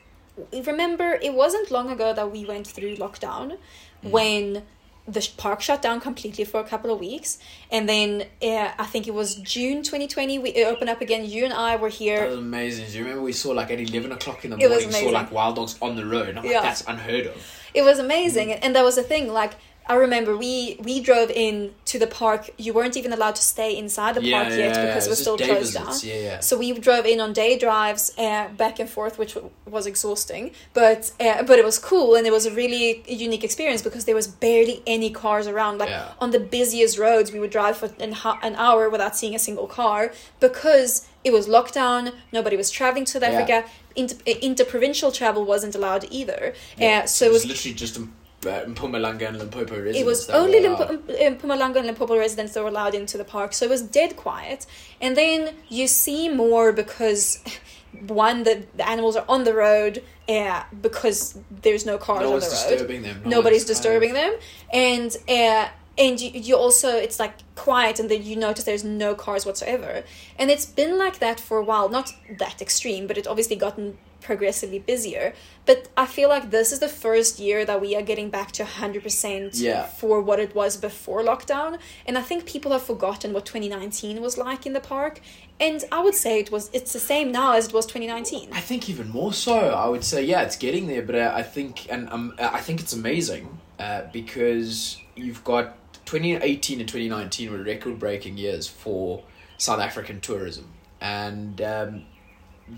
[0.66, 3.58] remember it wasn't long ago that we went through lockdown
[4.02, 4.64] when
[5.08, 7.40] the park shut down completely for a couple of weeks
[7.72, 11.44] and then uh, I think it was June 2020 we it opened up again you
[11.44, 12.86] and I were here That was amazing.
[12.88, 15.56] Do you remember we saw like at eleven o'clock in the morning, saw like wild
[15.56, 16.36] dogs on the road.
[16.36, 16.42] Yeah.
[16.42, 17.62] like, that's unheard of.
[17.74, 19.54] it was amazing and that was the thing like
[19.88, 23.76] i remember we we drove in to the park you weren't even allowed to stay
[23.76, 26.02] inside the Yeah, park yeah, yet yeah, because it it was was still closed visits,
[26.02, 26.40] down yeah, yeah.
[26.40, 30.52] so we drove in on day drives uh, back and forth which w- was exhausting
[30.74, 34.16] but uh, but it was cool and it was a really unique experience because there
[34.16, 36.14] was barely any cars around like Yeah.
[36.24, 38.14] on the busiest roads we would drive for an,
[38.50, 40.02] an hour without seeing a single car
[40.40, 43.32] because it was lockdown nobody was traveling to South Yeah.
[43.40, 43.58] africa
[43.96, 47.02] Inter- uh, interprovincial travel wasn't allowed either Yeah.
[47.04, 48.06] uh, so it was literally just in,
[48.46, 49.98] uh, Mpumalanga and Limpopo residents.
[50.00, 51.34] it was only were Limpo- allowed.
[51.34, 54.16] um, Mpumalanga and Limpopo residents that were allowed into the park, so it was dead
[54.16, 54.66] quiet.
[55.00, 57.44] And then you see more because
[58.08, 62.40] one, the, the animals are on the road, yeah, because there's no cars No on
[62.40, 62.50] the road.
[62.50, 63.22] disturbing them.
[63.24, 64.34] No Nobody's disturbing them,
[64.72, 65.68] and uh,
[65.98, 70.04] and you, you also it's like quiet, and then you notice there's no cars whatsoever.
[70.40, 73.98] And it's been like that for a while, not that extreme, but it's obviously gotten
[74.22, 75.34] progressively busier.
[75.66, 78.64] But I feel like this is the first year that we are getting back to
[78.64, 79.86] 100% Yeah.
[79.86, 81.78] for what it was before lockdown.
[82.06, 85.22] And I think people have forgotten what 2019 was like in the park.
[85.60, 88.50] And I would say it was it's the same now as it was 2019.
[88.52, 89.58] I think even more so.
[89.70, 92.80] I would say, yeah, it's getting there, but uh, I think, and um, I think
[92.82, 99.24] it's amazing uh, because you've got 2018 and 2019 were record-breaking years for
[99.58, 100.68] South African tourism,
[101.00, 102.06] and um,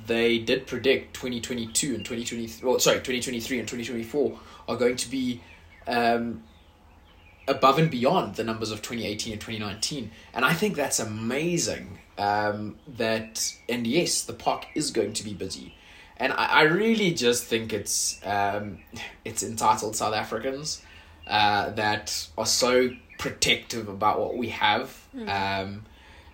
[0.06, 2.68] they did predict 2022 and 2023.
[2.68, 5.42] Well, sorry, 2023 and 2024 are going to be.
[5.88, 6.44] Um,
[7.48, 12.78] above and beyond the numbers of 2018 and 2019 and i think that's amazing um,
[12.88, 15.76] that and yes the park is going to be busy
[16.18, 18.80] and i, I really just think it's um,
[19.26, 20.82] it's entitled south africans
[21.28, 25.84] uh, that are so protective about what we have um,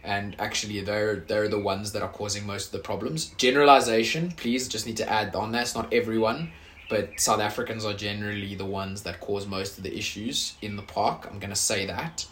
[0.04, 4.68] and actually they're they're the ones that are causing most of the problems generalization please
[4.68, 6.52] just need to add on that it's not everyone
[6.89, 10.82] but South Africans are generally the ones that cause most of the issues in the
[10.82, 11.28] park.
[11.30, 12.26] I'm going to say that.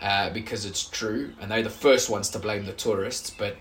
[0.00, 3.30] uh, because it's true, and they're the first ones to blame the tourists.
[3.30, 3.56] But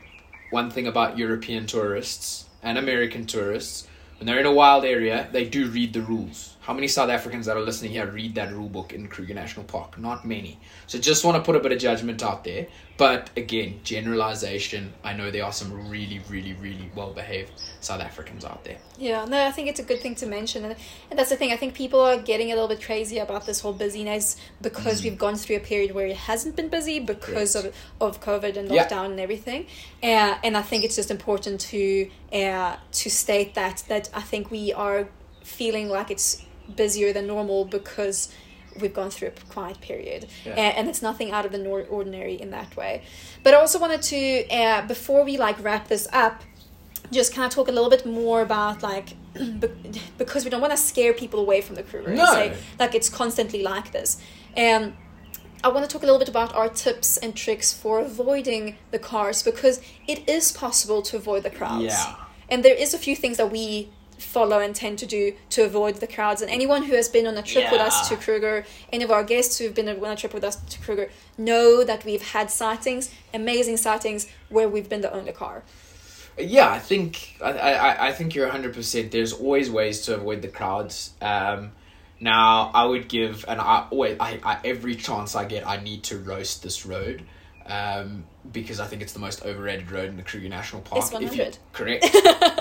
[0.51, 3.87] one thing about European tourists and American tourists,
[4.19, 6.52] when they're in a wild area, they do read the rules.
[6.63, 9.65] How many South Africans that are listening here read that rule book in Kruger National
[9.65, 9.99] Park?
[9.99, 10.57] Not many.
[10.87, 12.67] So just want to put a bit of judgment out there.
[12.95, 14.93] But again, generalization.
[15.03, 17.51] I know there are some really, really, really well behaved
[17.81, 18.77] South Africans out there.
[18.97, 20.63] Yeah, no, I think it's a good thing to mention.
[20.63, 20.75] And,
[21.09, 21.51] and that's the thing.
[21.51, 25.03] I think people are getting a little bit crazy about this whole busyness because Mm.
[25.03, 27.75] we've gone through a period where it hasn't been busy because Correct.
[27.99, 28.87] of, of COVID and Yeah.
[28.87, 29.65] lockdown and everything.
[30.01, 34.49] Uh, and I think it's just important to uh, to state that that I think
[34.49, 35.09] we are
[35.43, 36.41] feeling like it's
[36.75, 38.33] busier than normal because
[38.79, 40.53] we've gone through a quiet period Yeah.
[40.53, 43.03] and, and it's nothing out of the nor- ordinary in that way
[43.43, 46.41] but i also wanted to uh, before we like wrap this up
[47.11, 49.09] just kind of talk a little bit more about like
[49.61, 52.25] be- because we don't want to scare people away from the and No.
[52.33, 54.17] say like it's constantly like this
[54.55, 54.93] and
[55.65, 58.99] I want to talk a little bit about our tips and tricks for avoiding the
[58.99, 61.85] cars because it is possible to avoid the crowds.
[61.85, 62.15] Yeah.
[62.49, 65.95] And there is a few things that we follow and tend to do to avoid
[65.95, 66.41] the crowds.
[66.41, 69.23] And anyone who has been on a trip with us to Kruger, any of our
[69.23, 73.13] guests who've been on a trip with us to Kruger, know that we've had sightings,
[73.33, 75.63] amazing sightings, where we've been the only car.
[76.37, 79.11] Yeah, I think I, I, I think you're hundred percent.
[79.11, 81.11] There's always ways to avoid the crowds.
[81.21, 81.73] Um,
[82.19, 86.03] now I would give, and I always, I, I every chance I get, I need
[86.05, 87.23] to roast this road,
[87.65, 91.05] um, because I think it's the most overrated road in the Kruger National Park.
[91.05, 91.21] S100.
[91.23, 92.05] If you, correct.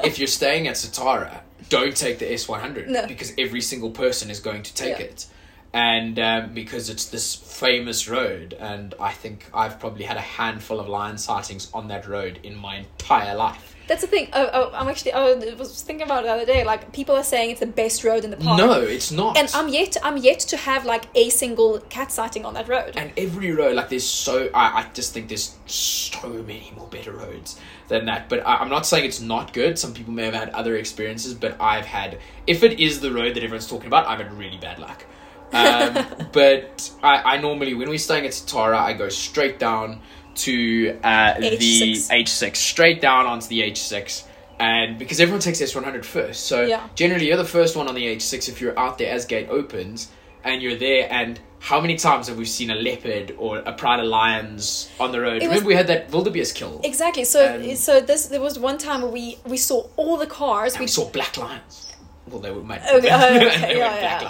[0.04, 3.06] if you're staying at Satara, don't take the S one hundred No.
[3.06, 5.06] because every single person is going to take Yeah.
[5.06, 5.26] it.
[5.74, 10.78] And um, because it's this famous road, and I think I've probably had a handful
[10.78, 13.71] of lion sightings on that road in my entire life.
[13.88, 14.28] That's the thing.
[14.32, 16.64] I, I, I'm actually I was thinking about it the other day.
[16.64, 18.58] Like people are saying it's the best road in the park.
[18.58, 19.36] No, it's not.
[19.36, 22.94] And I'm yet I'm yet to have like a single cat sighting on that road.
[22.96, 27.12] and every road, like there's so I, I just think there's so many more better
[27.12, 28.28] roads than that.
[28.28, 29.78] But I, I'm not saying it's not good.
[29.78, 32.18] Some people may have had other experiences, but I've had.
[32.46, 35.04] If it is the road that everyone's talking about, I've had really bad luck.
[35.52, 40.00] Um, but I, I normally when we're staying at Satara, I go straight down
[40.36, 42.10] to uh, the H6.
[42.10, 44.24] H6, straight down onto the H6.
[44.58, 46.86] And because everyone takes S100 first, so Yeah.
[46.94, 50.08] generally you're the first one on the H6 if you're out there as gate opens
[50.44, 51.08] and you're there.
[51.10, 55.10] And how many times have we seen a leopard or a pride of lions on
[55.10, 55.42] the road?
[55.42, 56.80] Remember we had that wildebeest kill.
[56.84, 57.24] Exactly.
[57.24, 60.74] So Um, so this there was one time where we we saw all the cars.
[60.74, 61.92] We we saw black lions.
[62.28, 62.82] Well, they were made.
[62.92, 64.28] Okay, oh, okay, they yeah, were black yeah.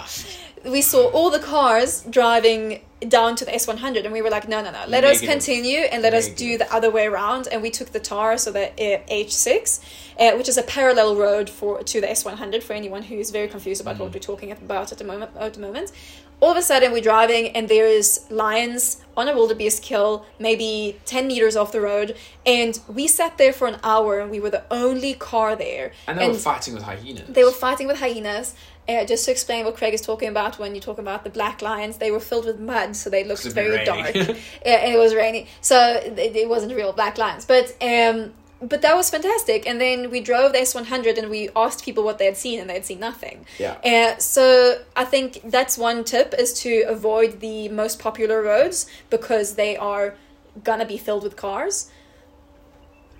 [0.65, 4.61] We saw all the cars driving down to the S100 and we were like no
[4.63, 4.85] no no.
[4.87, 7.47] Let us continue and let us do the other way around.
[7.51, 9.79] And we took the tar so the uh, H6
[10.19, 13.47] uh, which is a parallel road for to the S100 for anyone who is very
[13.47, 15.91] confused about what we're talking about at the moment at the moment.
[16.39, 20.99] All of a sudden we're driving and there is lions on a wildebeest kill maybe
[21.05, 22.15] 10 meters off the road.
[22.45, 25.91] And we sat there for an hour and we were the only car there.
[26.07, 27.27] And they were fighting with hyenas.
[27.27, 28.55] they were fighting with hyenas.
[28.87, 31.61] Uh, just to explain what Craig is talking about when you talk about the black
[31.61, 34.13] lions, they were filled with mud, so they looked very dark.
[34.15, 37.45] and it was raining, so it, it wasn't real black lions.
[37.45, 39.67] But um, but that was fantastic.
[39.67, 42.37] And then we drove the S one hundred, and we asked people what they had
[42.37, 43.45] seen, and they had seen nothing.
[43.57, 43.77] Yeah.
[43.85, 49.55] Uh, so I think that's one tip is to avoid the most popular roads because
[49.55, 50.15] they are
[50.63, 51.89] gonna be filled with cars.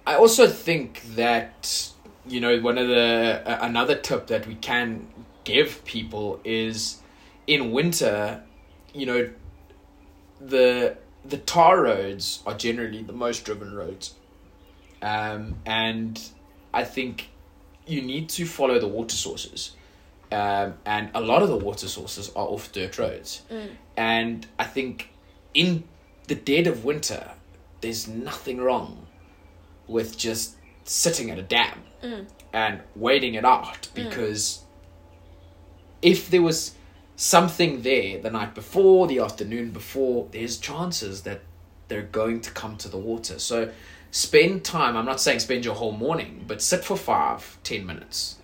[0.05, 1.89] I also think that
[2.26, 5.07] you know one of the uh, another tip that we can
[5.44, 7.00] give people is
[7.48, 8.44] in winter,
[8.94, 9.30] you know,
[10.39, 14.14] the the tar roads are generally the most driven roads,
[15.02, 16.22] um, and
[16.74, 17.30] I think
[17.88, 19.72] you need to follow the water sources,
[20.32, 23.41] um, and a lot of the water sources are off dirt roads,
[23.96, 25.10] and I think
[25.54, 25.84] in
[26.28, 27.32] the dead of winter,
[27.82, 29.08] there's nothing wrong
[29.88, 31.84] with just sitting at a dam
[32.52, 34.62] and waiting it out because
[36.04, 36.76] if there was
[37.16, 41.41] something there the night before, the afternoon before, there's chances that
[41.88, 43.39] they're going to come to the water.
[43.39, 43.72] So
[44.12, 48.38] spend time, I'm not saying spend your whole morning, but sit for five, ten minutes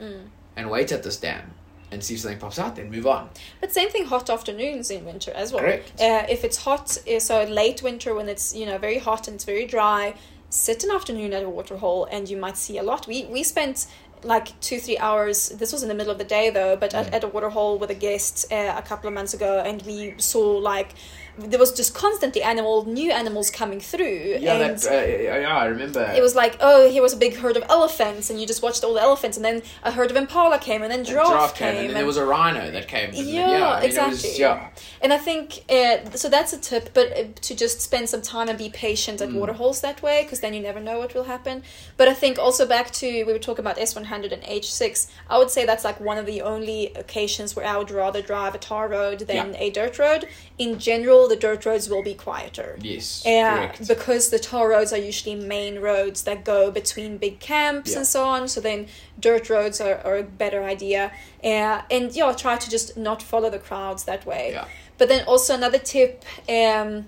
[0.56, 1.52] and wait at this dam
[1.92, 3.30] and see if something pops out, then move on.
[3.62, 5.64] But same thing, hot afternoons in winter as well.
[5.64, 5.92] Correct.
[6.00, 9.36] Uh, if it's hot, uh, so late winter when it's you know very hot and
[9.36, 10.14] it's very dry,
[10.50, 13.08] sit an afternoon at a waterhole and you might see a lot.
[13.08, 13.88] We we spent
[14.24, 15.50] like two three hours.
[15.50, 17.90] This was in the middle of the day though, but at, at a waterhole with
[17.90, 20.94] a guest uh, a couple of months ago, and we saw like
[21.40, 25.66] there was just constantly animal new animals coming through Yeah, and that, uh, yeah, I
[25.66, 26.02] remember.
[26.16, 28.84] it was like oh here was a big herd of elephants and you just watched
[28.84, 31.68] all the elephants and then a herd of impala came and then A giraffe, came,
[31.70, 33.12] and then there was a rhino that came.
[33.14, 34.30] Yeah, yeah I mean, exactly.
[34.30, 34.70] It was, yeah,
[35.02, 36.28] and I think uh, so.
[36.30, 39.36] That's a tip, but uh, to just spend some time and be patient at Mm.
[39.40, 41.64] waterholes that way, because then you never know what will happen.
[41.98, 44.72] But I think also back to we were talking about S one hundred and H
[44.74, 45.08] six.
[45.30, 48.56] I would say that's like one of the only occasions where I would rather drive
[48.56, 50.28] a tar road than a dirt road.
[50.58, 52.78] In general, the dirt roads will be quieter.
[52.82, 53.88] yes, correct.
[53.88, 57.98] because the tar roads are usually main roads that go between big camps Yeah.
[58.00, 58.48] and so on.
[58.48, 58.88] So then
[59.20, 61.12] dirt roads are, are a better idea.
[61.44, 64.52] Uh, and yeah, try to just not follow the crowds that way.
[64.54, 64.66] Yeah.
[64.98, 66.26] But then also another tip.
[66.50, 67.08] Um,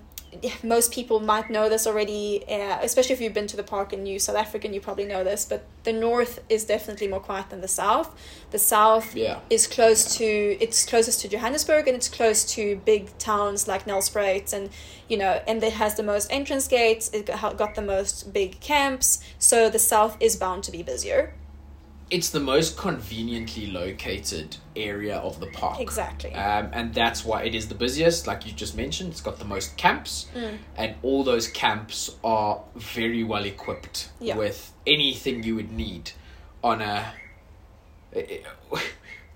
[0.62, 4.02] most people might know this already, uh, especially if you've been to the park in
[4.02, 5.44] New South Africa, and you probably know this.
[5.44, 8.14] But the north is definitely more quiet than the south.
[8.50, 9.40] The south Yeah.
[9.50, 10.24] is close to
[10.60, 14.70] it's closest to Johannesburg and it's close to big towns like Nelspruit and
[15.08, 17.10] you know and it has the most entrance gates.
[17.12, 21.34] It got got the most big camps, so the south is bound to be busier.
[22.12, 25.80] It's the most conveniently located area of the park.
[25.80, 26.30] Exactly.
[26.34, 29.12] Um, and that's why it is the busiest, like you just mentioned.
[29.12, 30.58] It's got the most camps, Mm.
[30.76, 34.36] and all those camps are very well equipped Yeah.
[34.36, 36.10] with anything you would need
[36.62, 37.14] on a.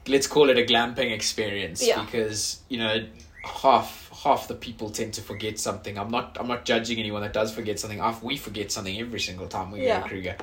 [0.07, 2.05] Let's call it a glamping experience Yeah.
[2.05, 3.07] because you know
[3.45, 5.99] half half the people tend to forget something.
[5.99, 8.01] I'm not I'm not judging anyone that does forget something.
[8.01, 9.97] i we forget something every single time we Yeah.
[9.99, 10.37] go to Kruger,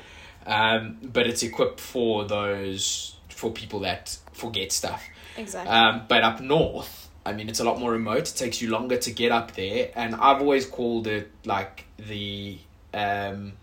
[0.45, 5.03] um, but it's equipped for those for people that forget stuff.
[5.37, 5.71] Exactly.
[5.73, 8.29] Um, but up north, I mean, it's a lot more remote.
[8.29, 12.59] It takes you longer to get up there, and I've always called it like the
[12.93, 13.53] um,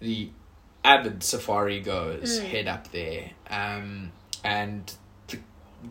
[0.00, 0.30] the
[0.84, 2.44] avid safari goers Mm.
[2.44, 4.12] head up there, um,
[4.44, 4.92] and
[5.28, 5.38] the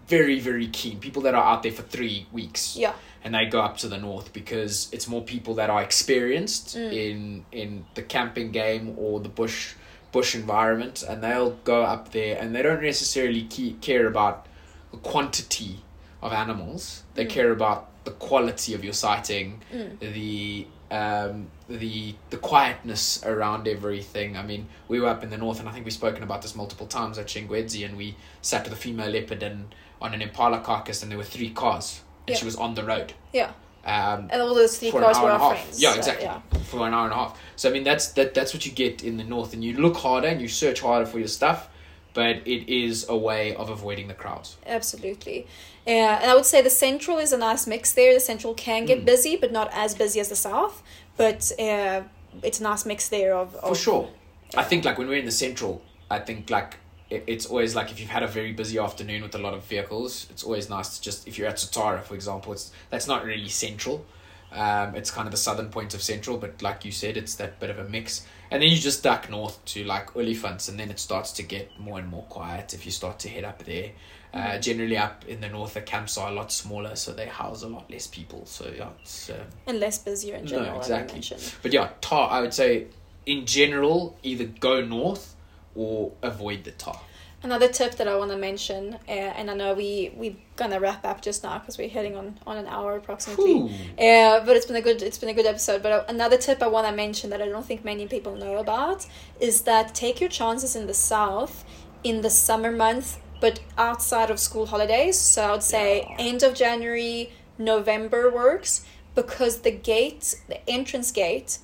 [0.07, 2.93] very very keen people that are out there for three weeks yeah.
[3.23, 6.93] and they go up to the north because it's more people that are experienced Mm.
[6.93, 9.73] in in the camping game or the bush
[10.13, 14.45] bush environment and they'll go up there and they don't necessarily ke- care about
[14.91, 15.73] the quantity
[16.21, 17.29] of animals they Mm.
[17.37, 19.99] care about the quality of your sighting Mm.
[19.99, 24.37] the um the the quietness around everything.
[24.37, 26.55] I mean, we were up in the north, and I think we've spoken about this
[26.55, 30.59] multiple times at Shingwedzi, and we sat with a female leopard and on an impala
[30.59, 33.13] carcass, and there were three cars, and she was on the road.
[33.31, 33.51] Yeah.
[33.85, 35.81] Um, And all those three cars were our friends.
[35.81, 36.25] Yeah, so, exactly.
[36.25, 36.39] yeah.
[36.69, 37.39] For an hour and a half.
[37.55, 38.33] So I mean, that's that.
[38.33, 41.05] That's what you get in the north, and you look harder and you search harder
[41.05, 41.67] for your stuff,
[42.13, 44.57] but it is a way of avoiding the crowds.
[44.65, 45.47] Absolutely.
[45.85, 48.13] Yeah, and I would say the central is a nice mix there.
[48.13, 49.05] The central can get Mm.
[49.05, 50.81] busy, but not as busy as the south.
[51.17, 52.01] But uh,
[52.41, 54.09] it's a nice mix there of, of For sure.
[54.55, 56.77] I think like when we're in the central, I think like
[57.13, 59.63] it, it's always like if you've had a very busy afternoon with a lot of
[59.65, 63.23] vehicles, it's always nice to just if you're at Satara, for example, it's that's not
[63.23, 64.05] really central.
[64.51, 67.59] Um, it's kind of the southern point of central, but like you said, it's that
[67.59, 68.25] bit of a mix.
[68.51, 71.79] And then you just duck north to like Olifants, and then it starts to get
[71.79, 73.91] more and more quiet if you start to head up there.
[74.31, 77.63] Uh, generally, up in the north, the camps are a lot smaller, so they house
[77.63, 78.45] a lot less people.
[78.45, 79.37] So yeah, it's um,
[79.67, 80.75] and less busier in general.
[80.75, 81.21] I exactly.
[81.61, 82.29] but yeah, tar.
[82.31, 82.87] I would say,
[83.25, 85.32] in general, either go north
[85.75, 86.99] or avoid the tar.
[87.41, 91.03] Another tip that I want to mention, uh, and I know we we gonna wrap
[91.03, 93.69] up just now because we're heading on on an hour approximately.
[93.99, 95.83] Yeah, but it's been a good it's been a good episode.
[95.83, 98.57] But uh, another tip I want to mention that I don't think many people know
[98.57, 99.05] about
[99.41, 101.65] is that take your chances in the south
[102.01, 105.19] in the summer month, but outside of school holidays.
[105.19, 106.15] So I would say Yeah.
[106.19, 111.59] end of January, November works because the gate, the entrance gate,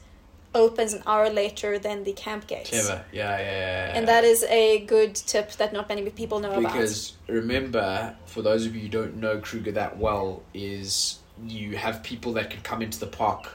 [0.56, 2.70] opens an hour later than the camp gates.
[2.70, 3.06] Clever.
[3.12, 3.52] Yeah, yeah, yeah,
[3.88, 3.98] yeah.
[3.98, 6.74] And that is a good tip that not many people know about.
[6.74, 12.04] because remember, for those of you who don't know Kruger that well, is you have
[12.04, 13.50] people that can come into the park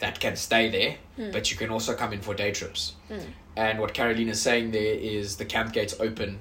[0.00, 1.30] that can stay there, Hmm.
[1.30, 2.94] but you can also come in for day trips.
[3.10, 3.22] Mm.
[3.56, 6.38] And what Carolina's saying there is the camp gates open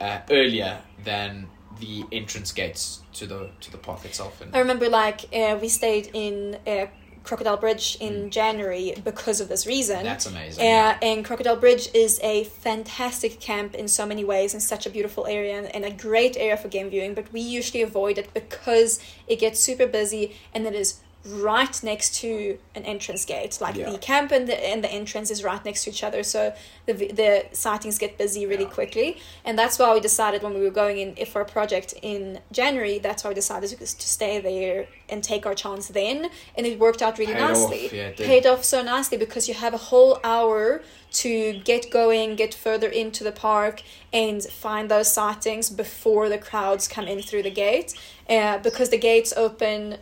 [0.00, 1.48] uh, earlier than
[1.80, 4.40] the entrance gates to the to the park itself.
[4.40, 6.86] And I remember like uh, we stayed in uh,
[7.24, 8.30] Crocodile Bridge in Mm.
[8.30, 10.02] January because of this reason.
[10.04, 10.64] that's amazing.
[10.66, 14.90] Uh, and Crocodile Bridge is a fantastic camp in so many ways and such a
[14.90, 17.14] beautiful area and, and a great area for game viewing.
[17.14, 22.16] But we usually avoid it because it gets super busy and it is right next
[22.16, 23.58] to an entrance gate.
[23.60, 23.90] Like Yeah.
[23.90, 26.52] the camp and the and the entrance is right next to each other, so
[26.86, 28.70] the the sightings get busy really Yeah.
[28.70, 29.18] quickly.
[29.44, 32.40] And that's why we decided when we were going in if for a project in
[32.50, 33.86] January, that's why we decided to, to
[34.18, 36.28] stay there and take our chance then.
[36.56, 37.90] And it worked out really Paid off, nicely.
[37.96, 38.16] yeah, it.
[38.16, 42.88] Paid off so nicely because you have a whole hour to get going, get further
[42.88, 47.94] into the park, and find those sightings before the crowds come in through the gate.
[48.28, 49.98] Uh, because the gates open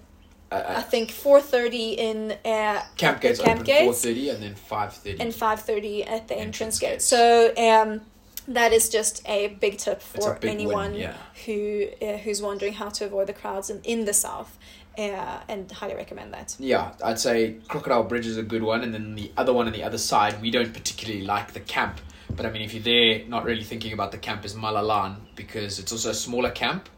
[0.50, 3.84] Uh, I think four thirty in uh, camp gates camp open gates.
[3.84, 5.20] four thirty and then five thirty.
[5.20, 6.88] and five thirty at the entrance, Entrance gate.
[6.88, 7.04] gates.
[7.04, 8.00] So um,
[8.48, 11.14] that is just a big tip for big win, anyone yeah.
[11.46, 14.58] who uh, who's wondering how to avoid the crowds in, in the south,
[14.98, 16.56] uh, and highly recommend that.
[16.58, 19.72] Yeah, I'd say Crocodile Bridge is a good one, and then the other one on
[19.72, 22.00] the other side, we don't particularly like the camp.
[22.28, 25.78] But I mean, if you're there, not really thinking about the camp is Malelane because
[25.78, 26.88] it's also a smaller camp,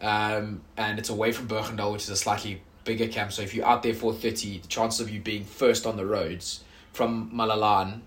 [0.00, 3.32] um, and it's away from Bergendal, which is a slightly bigger camp.
[3.32, 6.06] So if you're out there for thirty, the chances of you being first on the
[6.06, 8.00] roads from Malelane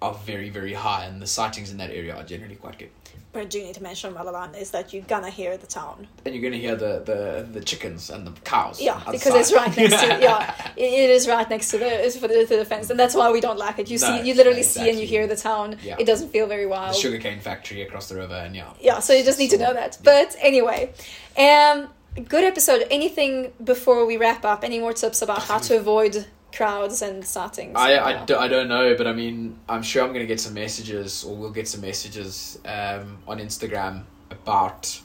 [0.00, 2.90] are very very high, and the sightings in that area are generally quite good.
[3.32, 6.06] But I do need to mention Malelane is that you're gonna hear the town.
[6.24, 8.80] And you're gonna hear the the, the chickens and the cows.
[8.80, 12.16] Yeah, because it's right next to yeah, it, it is right next to the it's
[12.16, 13.90] for the, to the fence, and that's why we don't like it.
[13.90, 15.78] You No, see, you literally see and you hear the town.
[15.82, 15.96] Yeah.
[15.98, 16.94] It doesn't feel very the wild.
[16.94, 18.70] sugarcane factory across the river, and yeah.
[18.80, 19.98] yeah, so you just need to know that.
[20.04, 20.92] But anyway,
[21.38, 21.88] um,
[22.20, 22.86] good episode.
[22.90, 24.64] Anything before we wrap up?
[24.64, 27.74] Any more tips about how to avoid crowds and sightings?
[27.76, 30.40] I, I, do, I don't know, but I mean, I'm sure I'm going to get
[30.40, 35.00] some messages, or we'll get some messages um, on Instagram about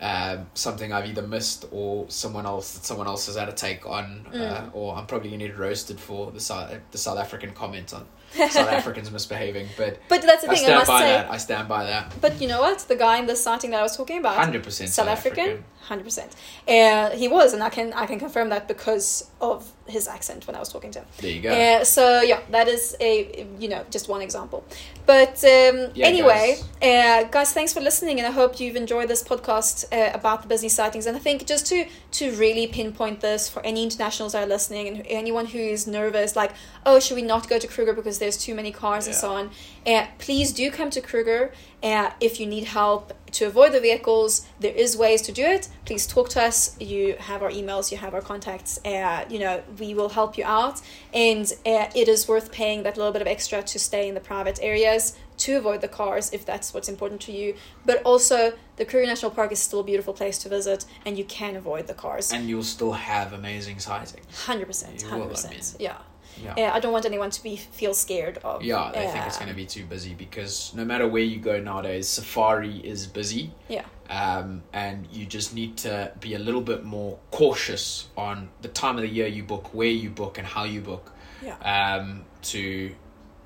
[0.00, 3.86] um, something I've either missed or someone else that someone else has had a take
[3.86, 4.70] on, uh, Mm.
[4.72, 8.06] or I'm probably going to get roasted for the South, the South African comment on
[8.32, 9.68] South Africans misbehaving.
[9.76, 10.58] But But that's the thing.
[10.58, 11.06] I, stand must by say.
[11.12, 11.30] that.
[11.30, 12.12] I stand by that.
[12.20, 12.78] But you know what?
[12.80, 16.34] The guy in the sighting that I was talking about, 100% South African, hundred percent.
[16.66, 20.54] Uh, he was, and I can I can confirm that because of his accent when
[20.54, 21.06] I was talking to him.
[21.18, 21.50] There you go.
[21.50, 24.64] Uh, so yeah, that is a you know just one example.
[25.06, 27.24] But um, Yeah, anyway, guys.
[27.24, 30.48] Uh, guys, thanks for listening, and I hope you've enjoyed this podcast uh, about the
[30.48, 31.06] busy sightings.
[31.06, 34.88] And I think just to to really pinpoint this for any internationals that are listening
[34.88, 36.52] and anyone who is nervous, like
[36.84, 39.50] oh, should we not go to Kruger because there's too many cars and so on.
[39.86, 41.52] Uh, please do come to Kruger.
[41.82, 45.68] Uh, if you need help to avoid the vehicles, there is ways to do it.
[45.84, 46.76] Please talk to us.
[46.80, 48.80] You have our emails, you have our contacts.
[48.84, 50.80] Uh, you know, we will help you out.
[51.14, 54.20] And uh, it is worth paying that little bit of extra to stay in the
[54.20, 57.54] private areas to avoid the cars if that's what's important to you.
[57.86, 61.24] But also, the Kruger National Park is still a beautiful place to visit, and you
[61.24, 62.32] can avoid the cars.
[62.32, 64.26] and you'll still have amazing sightings.
[64.46, 65.76] Hundred percent, You will, I hundred percent.
[65.78, 65.98] Yeah.
[66.42, 66.54] Yeah.
[66.56, 68.62] Yeah, I don't want anyone to be feel scared of.
[68.62, 71.38] Yeah, they think it's uh, going to be too busy because no matter where you
[71.38, 73.52] go nowadays, safari is busy.
[73.68, 73.84] Yeah.
[74.10, 78.96] Um, and you just need to be a little bit more cautious on the time
[78.96, 81.12] of the year you book, where you book, and how you book
[81.42, 81.56] Yeah.
[81.96, 82.94] um, to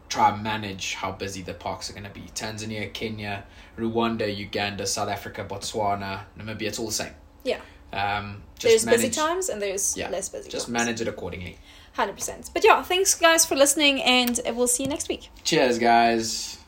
[0.08, 2.20] try and manage how busy the parks are going to be.
[2.34, 3.44] Tanzania, Kenya,
[3.78, 7.12] Rwanda, Uganda, South Africa, Botswana, Namibia, it's all the same.
[7.44, 7.60] Yeah.
[7.92, 10.72] Um, just There's manage, busy times and there's Yeah, less busy Just times.
[10.72, 11.58] manage it accordingly.
[11.94, 12.50] Hundred percent.
[12.54, 15.28] But yeah, thanks guys for listening, and we'll see you next week.
[15.44, 16.58] Cheers, guys.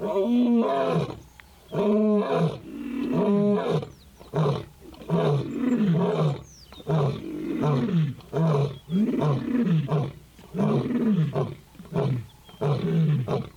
[0.00, 1.16] Oh.